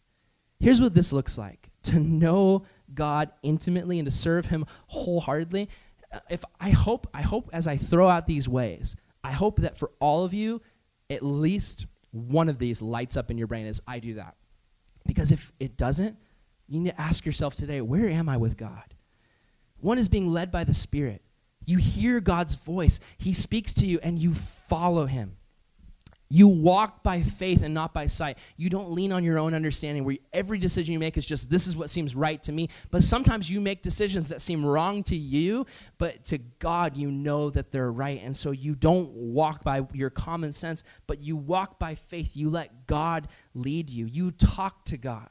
[0.59, 5.69] Here's what this looks like to know God intimately and to serve him wholeheartedly.
[6.29, 9.93] If I hope, I hope as I throw out these ways, I hope that for
[10.01, 10.61] all of you,
[11.09, 14.35] at least one of these lights up in your brain as I do that.
[15.07, 16.17] Because if it doesn't,
[16.67, 18.95] you need to ask yourself today, where am I with God?
[19.79, 21.23] One is being led by the Spirit.
[21.65, 25.37] You hear God's voice, He speaks to you, and you follow Him.
[26.31, 28.39] You walk by faith and not by sight.
[28.57, 31.67] You don't lean on your own understanding where every decision you make is just, this
[31.67, 32.71] is what seems right to me.
[32.91, 35.67] But sometimes you make decisions that seem wrong to you,
[35.99, 38.21] but to God, you know that they're right.
[38.23, 42.37] And so you don't walk by your common sense, but you walk by faith.
[42.37, 44.07] You let God lead you.
[44.07, 45.29] You talk to God.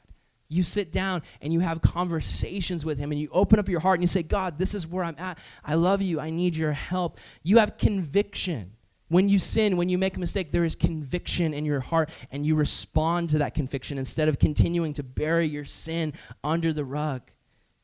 [0.48, 3.98] You sit down and you have conversations with Him and you open up your heart
[3.98, 5.38] and you say, God, this is where I'm at.
[5.64, 6.20] I love you.
[6.20, 7.18] I need your help.
[7.42, 8.73] You have conviction.
[9.08, 12.46] When you sin, when you make a mistake, there is conviction in your heart, and
[12.46, 17.22] you respond to that conviction instead of continuing to bury your sin under the rug.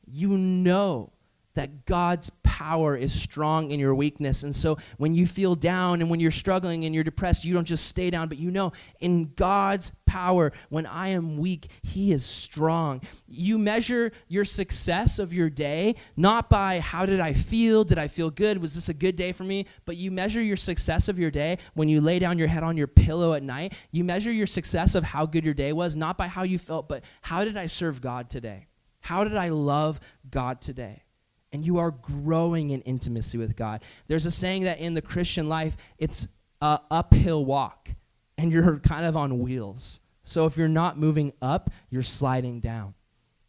[0.05, 1.13] You know
[1.53, 4.43] that God's power is strong in your weakness.
[4.43, 7.65] And so when you feel down and when you're struggling and you're depressed, you don't
[7.65, 12.25] just stay down, but you know in God's power, when I am weak, He is
[12.25, 13.01] strong.
[13.27, 17.83] You measure your success of your day not by how did I feel?
[17.83, 18.61] Did I feel good?
[18.61, 19.65] Was this a good day for me?
[19.85, 22.77] But you measure your success of your day when you lay down your head on
[22.77, 23.73] your pillow at night.
[23.91, 26.87] You measure your success of how good your day was, not by how you felt,
[26.89, 28.67] but how did I serve God today?
[28.99, 29.99] How did I love
[30.29, 31.03] God today?
[31.51, 33.83] And you are growing in intimacy with God.
[34.07, 36.27] There's a saying that in the Christian life, it's
[36.61, 37.89] a uphill walk,
[38.37, 39.99] and you're kind of on wheels.
[40.23, 42.93] So if you're not moving up, you're sliding down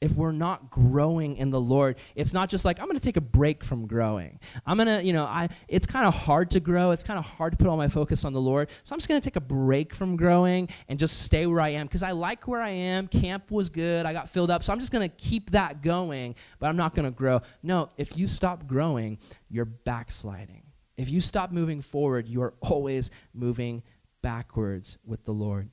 [0.03, 3.17] if we're not growing in the Lord, it's not just like I'm going to take
[3.17, 4.41] a break from growing.
[4.67, 6.91] I'm going to, you know, I it's kind of hard to grow.
[6.91, 8.69] It's kind of hard to put all my focus on the Lord.
[8.83, 11.69] So I'm just going to take a break from growing and just stay where I
[11.71, 13.07] am because I like where I am.
[13.07, 14.05] Camp was good.
[14.05, 14.65] I got filled up.
[14.65, 17.41] So I'm just going to keep that going, but I'm not going to grow.
[17.63, 20.65] No, if you stop growing, you're backsliding.
[20.97, 23.85] If you stop moving forward, you are always moving
[24.21, 25.71] backwards with the Lord.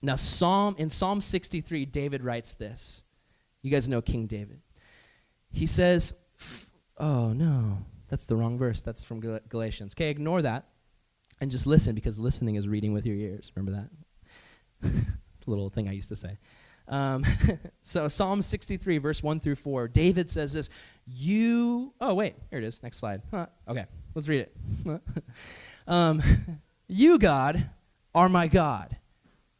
[0.00, 3.02] Now, Psalm in Psalm 63, David writes this.
[3.62, 4.60] You guys know King David.
[5.50, 6.14] He says,
[6.96, 7.78] Oh, no,
[8.08, 8.80] that's the wrong verse.
[8.80, 9.94] That's from Gal- Galatians.
[9.94, 10.66] Okay, ignore that
[11.40, 13.52] and just listen because listening is reading with your ears.
[13.54, 13.88] Remember
[14.82, 14.90] that?
[15.48, 16.38] little thing I used to say.
[16.88, 17.24] Um,
[17.82, 20.70] so, Psalm 63, verse 1 through 4, David says this
[21.06, 22.82] You, oh, wait, here it is.
[22.82, 23.22] Next slide.
[23.30, 24.56] Huh, okay, let's read it.
[25.86, 26.22] um,
[26.86, 27.68] you, God,
[28.14, 28.96] are my God.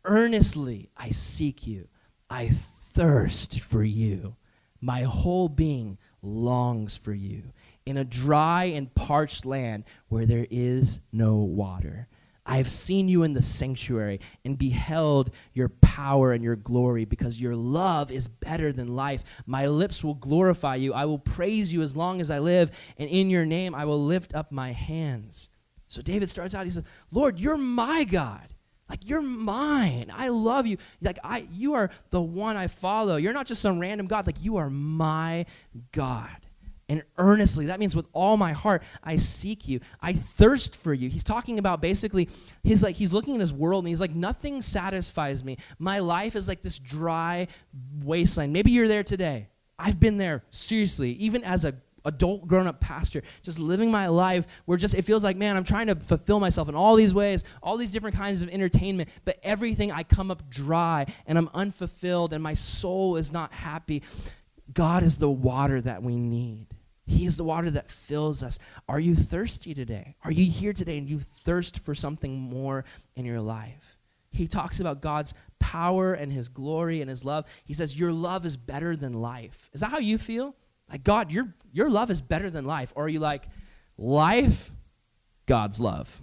[0.04, 1.88] Earnestly I seek you.
[2.30, 2.50] I
[2.98, 4.34] thirst for you.
[4.80, 7.52] My whole being longs for you
[7.86, 12.08] in a dry and parched land where there is no water.
[12.44, 17.40] I have seen you in the sanctuary and beheld your power and your glory because
[17.40, 19.22] your love is better than life.
[19.46, 20.92] My lips will glorify you.
[20.92, 24.04] I will praise you as long as I live, and in your name I will
[24.04, 25.50] lift up my hands.
[25.86, 28.54] So David starts out, he says, Lord, you're my God.
[28.88, 30.12] Like you're mine.
[30.14, 30.78] I love you.
[31.00, 33.16] Like I you are the one I follow.
[33.16, 34.26] You're not just some random God.
[34.26, 35.46] Like you are my
[35.92, 36.36] God.
[36.90, 39.80] And earnestly, that means with all my heart, I seek you.
[40.00, 41.10] I thirst for you.
[41.10, 42.30] He's talking about basically
[42.62, 45.58] he's like he's looking at his world and he's like nothing satisfies me.
[45.78, 47.48] My life is like this dry
[48.02, 48.54] wasteland.
[48.54, 49.48] Maybe you're there today.
[49.78, 51.74] I've been there seriously, even as a
[52.08, 55.64] adult grown up pastor just living my life where just it feels like man i'm
[55.64, 59.38] trying to fulfill myself in all these ways all these different kinds of entertainment but
[59.42, 64.02] everything i come up dry and i'm unfulfilled and my soul is not happy
[64.72, 66.66] god is the water that we need
[67.06, 70.98] he is the water that fills us are you thirsty today are you here today
[70.98, 72.84] and you thirst for something more
[73.16, 73.98] in your life
[74.30, 77.46] he talks about God's power and his glory and his love.
[77.64, 79.70] He says, Your love is better than life.
[79.72, 80.54] Is that how you feel?
[80.90, 82.92] Like, God, your, your love is better than life.
[82.96, 83.46] Or are you like,
[83.96, 84.70] life,
[85.46, 86.22] God's love?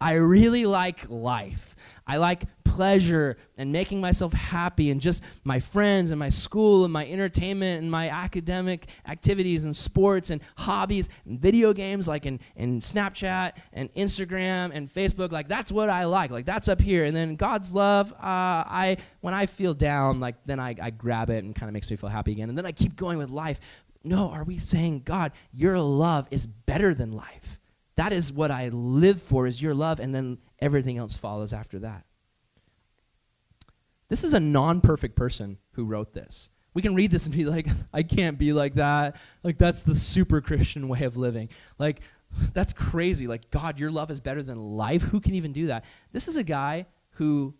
[0.00, 1.74] I really like life.
[2.06, 6.92] I like pleasure and making myself happy and just my friends and my school and
[6.92, 12.38] my entertainment and my academic activities and sports and hobbies and video games like in,
[12.54, 15.32] in Snapchat and Instagram and Facebook.
[15.32, 16.30] Like that's what I like.
[16.30, 17.04] Like that's up here.
[17.04, 21.30] And then God's love, uh, I when I feel down, like then I, I grab
[21.30, 22.48] it and kind of makes me feel happy again.
[22.48, 23.58] And then I keep going with life.
[24.04, 27.58] No, are we saying, God, your love is better than life?
[27.96, 31.80] That is what I live for, is your love, and then everything else follows after
[31.80, 32.04] that.
[34.08, 36.48] This is a non perfect person who wrote this.
[36.74, 39.16] We can read this and be like, I can't be like that.
[39.42, 41.48] Like, that's the super Christian way of living.
[41.78, 42.02] Like,
[42.52, 43.26] that's crazy.
[43.26, 45.02] Like, God, your love is better than life.
[45.02, 45.84] Who can even do that?
[46.12, 47.54] This is a guy who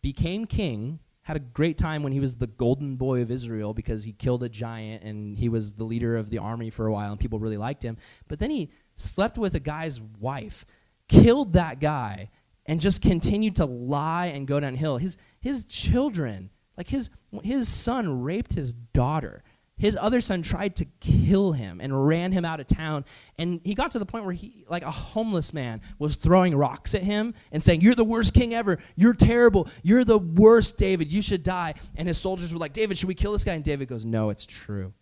[0.00, 4.04] became king had a great time when he was the golden boy of Israel because
[4.04, 7.10] he killed a giant and he was the leader of the army for a while
[7.10, 7.96] and people really liked him.
[8.28, 10.64] But then he slept with a guy's wife,
[11.08, 12.30] killed that guy,
[12.64, 14.98] and just continued to lie and go downhill.
[14.98, 17.10] His his children, like his
[17.42, 19.42] his son raped his daughter
[19.78, 23.04] his other son tried to kill him and ran him out of town.
[23.38, 26.94] And he got to the point where he like a homeless man was throwing rocks
[26.94, 28.78] at him and saying you're the worst king ever.
[28.96, 29.68] You're terrible.
[29.82, 31.12] You're the worst david.
[31.12, 31.74] You should die.
[31.94, 33.52] And his soldiers were like david should we kill this guy?
[33.52, 34.94] And david goes no it's true.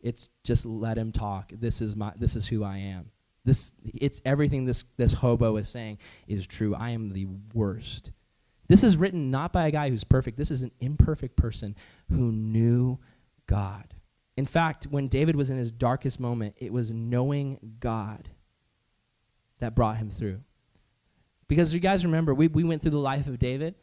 [0.00, 1.50] It's just let him talk.
[1.52, 3.10] This is my this is who i am.
[3.44, 6.74] This it's everything this this hobo is saying is true.
[6.74, 8.12] I am the worst.
[8.68, 10.36] This is written not by a guy who's perfect.
[10.36, 11.74] This is an imperfect person
[12.10, 12.98] who knew
[13.48, 13.94] God.
[14.36, 18.28] In fact, when David was in his darkest moment, it was knowing God
[19.58, 20.40] that brought him through.
[21.48, 23.74] Because you guys remember, we, we went through the life of David.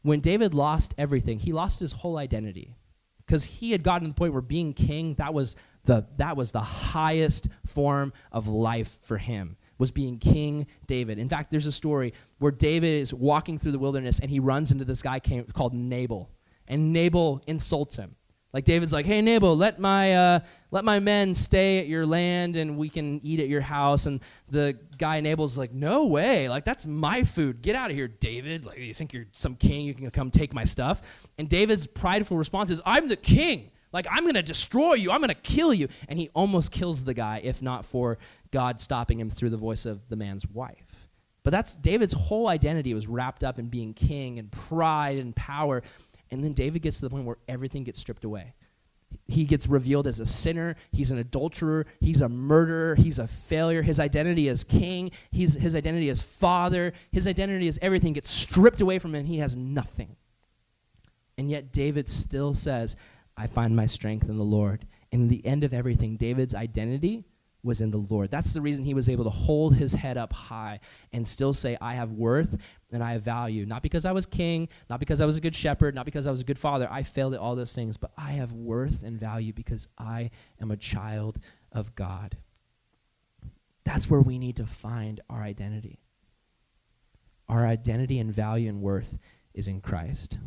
[0.00, 2.76] When David lost everything, he lost his whole identity.
[3.26, 6.52] Because he had gotten to the point where being king, that was the, that was
[6.52, 11.18] the highest form of life for him was being King David.
[11.18, 14.72] In fact, there's a story where David is walking through the wilderness and he runs
[14.72, 16.30] into this guy called Nabal.
[16.66, 18.16] And Nabal insults him.
[18.52, 20.40] Like David's like, "Hey Nabal, let my uh,
[20.70, 24.20] let my men stay at your land, and we can eat at your house." And
[24.48, 26.48] the guy Nabal's like, "No way!
[26.48, 27.60] Like that's my food.
[27.60, 28.64] Get out of here, David!
[28.64, 29.84] Like you think you're some king?
[29.84, 33.70] You can come take my stuff?" And David's prideful response is, "I'm the king.
[33.92, 35.10] Like I'm gonna destroy you.
[35.10, 38.16] I'm gonna kill you." And he almost kills the guy, if not for
[38.50, 41.08] God stopping him through the voice of the man's wife.
[41.48, 45.82] But that's David's whole identity was wrapped up in being king and pride and power.
[46.30, 48.54] And then David gets to the point where everything gets stripped away.
[49.26, 50.76] He gets revealed as a sinner.
[50.92, 51.86] He's an adulterer.
[52.00, 52.94] He's a murderer.
[52.94, 53.82] He's a failure.
[53.82, 55.10] His identity as king.
[55.30, 56.92] He's, his identity as father.
[57.10, 59.24] His identity as everything gets stripped away from him.
[59.24, 60.16] He has nothing.
[61.38, 62.96] And yet, David still says,
[63.36, 64.86] I find my strength in the Lord.
[65.12, 67.24] And in the end of everything, David's identity
[67.62, 68.30] was in the Lord.
[68.30, 70.80] That's the reason he was able to hold his head up high
[71.12, 72.56] and still say, I have worth
[72.92, 73.66] and I have value.
[73.66, 76.30] Not because I was king, not because I was a good shepherd, not because I
[76.30, 76.88] was a good father.
[76.90, 80.30] I failed at all those things, but I have worth and value because I
[80.60, 81.38] am a child
[81.72, 82.36] of God.
[83.84, 85.98] That's where we need to find our identity.
[87.48, 89.18] Our identity and value and worth
[89.54, 90.38] is in Christ.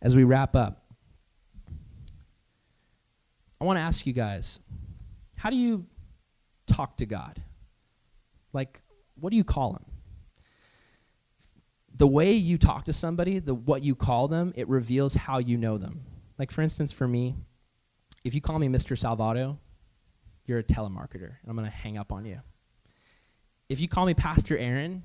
[0.00, 0.85] As we wrap up,
[3.60, 4.60] I want to ask you guys
[5.36, 5.86] how do you
[6.66, 7.42] talk to God?
[8.52, 8.80] Like,
[9.20, 9.84] what do you call him?
[11.94, 15.56] The way you talk to somebody, the what you call them, it reveals how you
[15.56, 16.02] know them.
[16.38, 17.34] Like for instance, for me,
[18.24, 18.96] if you call me Mr.
[18.96, 19.56] Salvato,
[20.44, 22.40] you're a telemarketer, and I'm gonna hang up on you.
[23.68, 25.02] If you call me Pastor Aaron,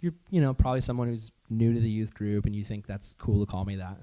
[0.00, 3.14] you're you know probably someone who's new to the youth group, and you think that's
[3.14, 3.98] cool to call me that.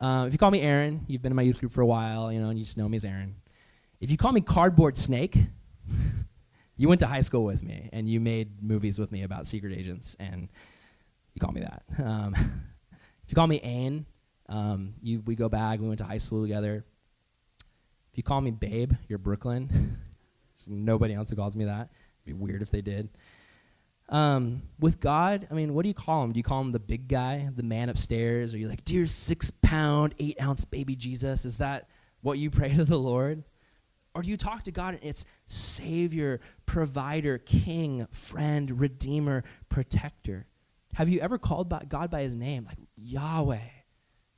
[0.00, 2.30] Uh, if you call me Aaron, you've been in my youth group for a while,
[2.30, 3.36] you know, and you just know me as Aaron.
[4.00, 5.38] If you call me Cardboard Snake,
[6.76, 9.72] you went to high school with me, and you made movies with me about secret
[9.72, 10.48] agents, and
[11.32, 11.82] you call me that.
[12.04, 12.34] Um,
[12.92, 14.04] if you call me Ain,
[14.48, 15.80] um, you, we go back.
[15.80, 16.84] We went to high school together.
[18.12, 19.68] If you call me Babe, you're Brooklyn.
[20.58, 21.90] There's nobody else who calls me that.
[22.24, 23.08] It'd be weird if they did.
[24.08, 26.32] Um, with God, I mean, what do you call him?
[26.32, 28.54] Do you call him the big guy, the man upstairs?
[28.54, 31.44] Or you like, dear six pound, eight ounce baby Jesus?
[31.44, 31.88] Is that
[32.20, 33.42] what you pray to the Lord?
[34.14, 40.46] Or do you talk to God and it's Savior, Provider, King, Friend, Redeemer, Protector?
[40.94, 42.64] Have you ever called by God by his name?
[42.64, 43.58] Like, Yahweh,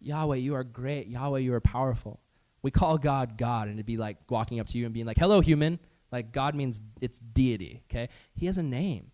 [0.01, 1.07] Yahweh, you are great.
[1.07, 2.19] Yahweh, you are powerful.
[2.62, 5.19] We call God God, and it'd be like walking up to you and being like,
[5.19, 5.79] hello, human.
[6.11, 8.09] Like, God means it's deity, okay?
[8.35, 9.12] He has a name.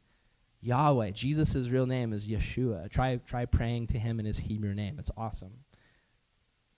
[0.65, 1.11] Yahweh.
[1.11, 2.91] Jesus' real name is Yeshua.
[2.91, 4.97] Try, try praying to him in his Hebrew name.
[4.99, 5.65] It's awesome.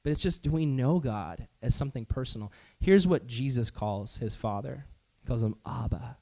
[0.03, 2.53] But it's just, do we know God as something personal?
[2.81, 4.87] Here's what Jesus calls his father
[5.21, 6.17] He calls him Abba.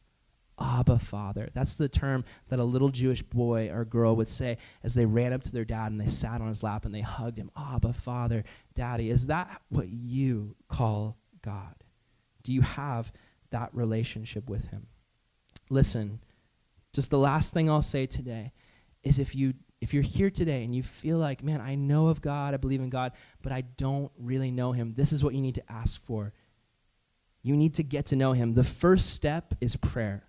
[0.58, 1.50] Abba, Father.
[1.52, 5.32] That's the term that a little Jewish boy or girl would say as they ran
[5.32, 7.50] up to their dad and they sat on his lap and they hugged him.
[7.56, 8.44] Abba, Father,
[8.74, 9.10] Daddy.
[9.10, 11.74] Is that what you call God?
[12.42, 13.12] Do you have
[13.50, 14.86] that relationship with him?
[15.70, 16.20] Listen,
[16.94, 18.52] just the last thing I'll say today
[19.02, 22.22] is if you if you're here today and you feel like, man, I know of
[22.22, 25.42] God, I believe in God, but I don't really know him, this is what you
[25.42, 26.32] need to ask for.
[27.42, 28.54] You need to get to know him.
[28.54, 30.24] The first step is prayer.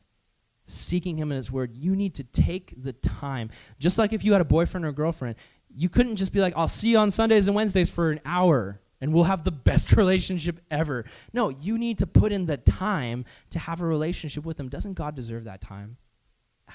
[0.66, 1.72] Seeking him in his word.
[1.74, 3.50] You need to take the time.
[3.80, 5.36] Just like if you had a boyfriend or girlfriend,
[5.74, 8.82] you couldn't just be like, I'll see you on Sundays and Wednesdays for an hour
[9.00, 11.06] and we'll have the best relationship ever.
[11.32, 14.68] No, you need to put in the time to have a relationship with him.
[14.68, 15.96] Doesn't God deserve that time?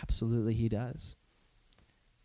[0.03, 1.16] Absolutely, He does.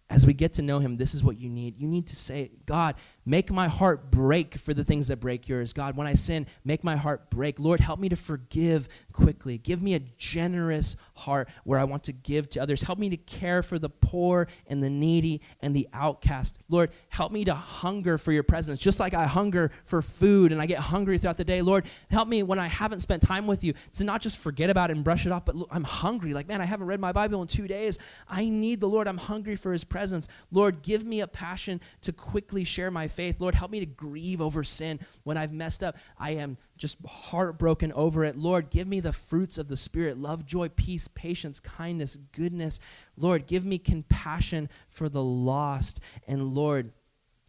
[0.09, 1.78] As we get to know Him, this is what you need.
[1.78, 2.95] You need to say, God,
[3.26, 5.73] make my heart break for the things that break yours.
[5.73, 7.59] God, when I sin, make my heart break.
[7.59, 9.57] Lord, help me to forgive quickly.
[9.57, 12.82] Give me a generous heart where I want to give to others.
[12.82, 16.59] Help me to care for the poor and the needy and the outcast.
[16.69, 20.61] Lord, help me to hunger for your presence, just like I hunger for food and
[20.61, 21.61] I get hungry throughout the day.
[21.61, 24.89] Lord, help me when I haven't spent time with you to not just forget about
[24.89, 26.34] it and brush it off, but I'm hungry.
[26.34, 27.97] Like, man, I haven't read my Bible in two days.
[28.28, 29.07] I need the Lord.
[29.07, 30.28] I'm hungry for his presence.
[30.51, 33.39] Lord, give me a passion to quickly share my faith.
[33.39, 35.97] Lord, help me to grieve over sin when I've messed up.
[36.18, 38.38] I am just heartbroken over it.
[38.38, 42.80] Lord, give me the fruits of the Spirit love, joy, peace, patience, kindness, goodness.
[43.18, 46.01] Lord, give me compassion for the lost.
[46.28, 46.91] And Lord,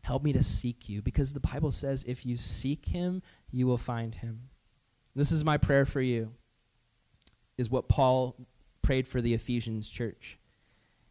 [0.02, 3.78] help me to seek you because the Bible says if you seek him, you will
[3.78, 4.48] find him.
[5.14, 6.32] This is my prayer for you,
[7.56, 8.36] is what Paul
[8.82, 10.38] prayed for the Ephesians church.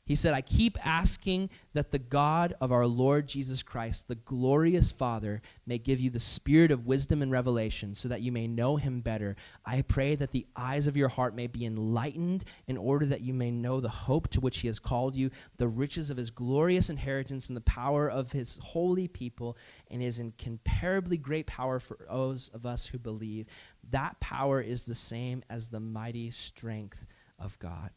[0.06, 4.92] He said, I keep asking that the God of our Lord Jesus Christ, the glorious
[4.92, 8.76] Father, may give you the spirit of wisdom and revelation so that you may know
[8.76, 9.36] him better.
[9.66, 13.34] I pray that the eyes of your heart may be enlightened in order that you
[13.34, 16.92] may know the hope to which he has called you, the riches of his glorious
[16.92, 19.58] inheritance and the power of his holy people,
[19.90, 23.48] and his incomparably great power for those of us who believe.
[23.90, 27.08] That power is the same as the mighty strength
[27.40, 27.90] of God.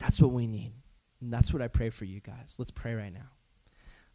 [0.00, 0.72] That's what we need.
[1.20, 2.56] And that's what I pray for you guys.
[2.58, 3.30] Let's pray right now.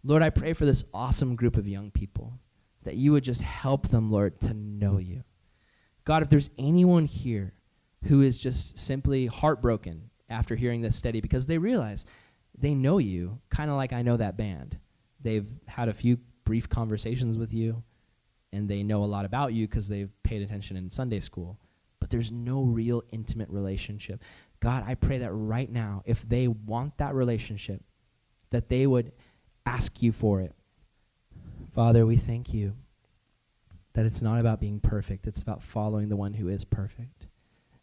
[0.03, 2.39] Lord, I pray for this awesome group of young people
[2.83, 5.23] that you would just help them, Lord, to know you.
[6.03, 7.53] God, if there's anyone here
[8.03, 12.05] who is just simply heartbroken after hearing this study because they realize
[12.57, 14.79] they know you, kind of like I know that band.
[15.19, 17.83] They've had a few brief conversations with you,
[18.53, 21.59] and they know a lot about you because they've paid attention in Sunday school,
[21.99, 24.21] but there's no real intimate relationship.
[24.66, 27.84] God, I pray that right now, if they want that relationship,
[28.49, 29.11] that they would
[29.63, 30.55] ask you for it.
[31.76, 32.74] Father, we thank you
[33.93, 37.28] that it's not about being perfect, it's about following the one who is perfect.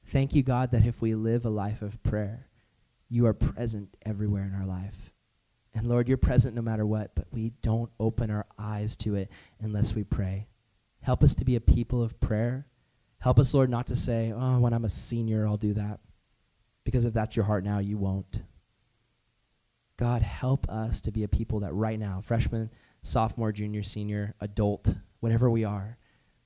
[0.07, 2.49] Thank you, God, that if we live a life of prayer,
[3.09, 5.12] you are present everywhere in our life.
[5.76, 9.30] And Lord, you're present no matter what, but we don't open our eyes to it
[9.61, 10.49] unless we pray.
[11.01, 12.66] Help us to be a people of prayer.
[13.20, 16.01] Help us, Lord, not to say, oh, when I'm a senior, I'll do that.
[16.85, 18.43] Because if that's your heart now, you won't.
[19.97, 22.70] God, help us to be a people that right now, freshman,
[23.03, 25.97] sophomore, junior, senior, adult, whatever we are,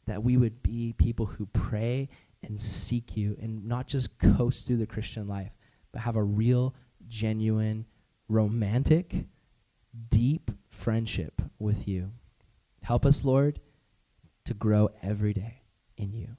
[0.07, 2.09] that we would be people who pray
[2.43, 5.53] and seek you and not just coast through the Christian life,
[5.93, 6.75] but have a real,
[7.09, 7.87] genuine,
[8.29, 9.27] romantic,
[10.11, 12.13] deep friendship with you.
[12.83, 13.61] Help us, Lord,
[14.45, 15.63] to grow every day
[15.97, 16.37] in you.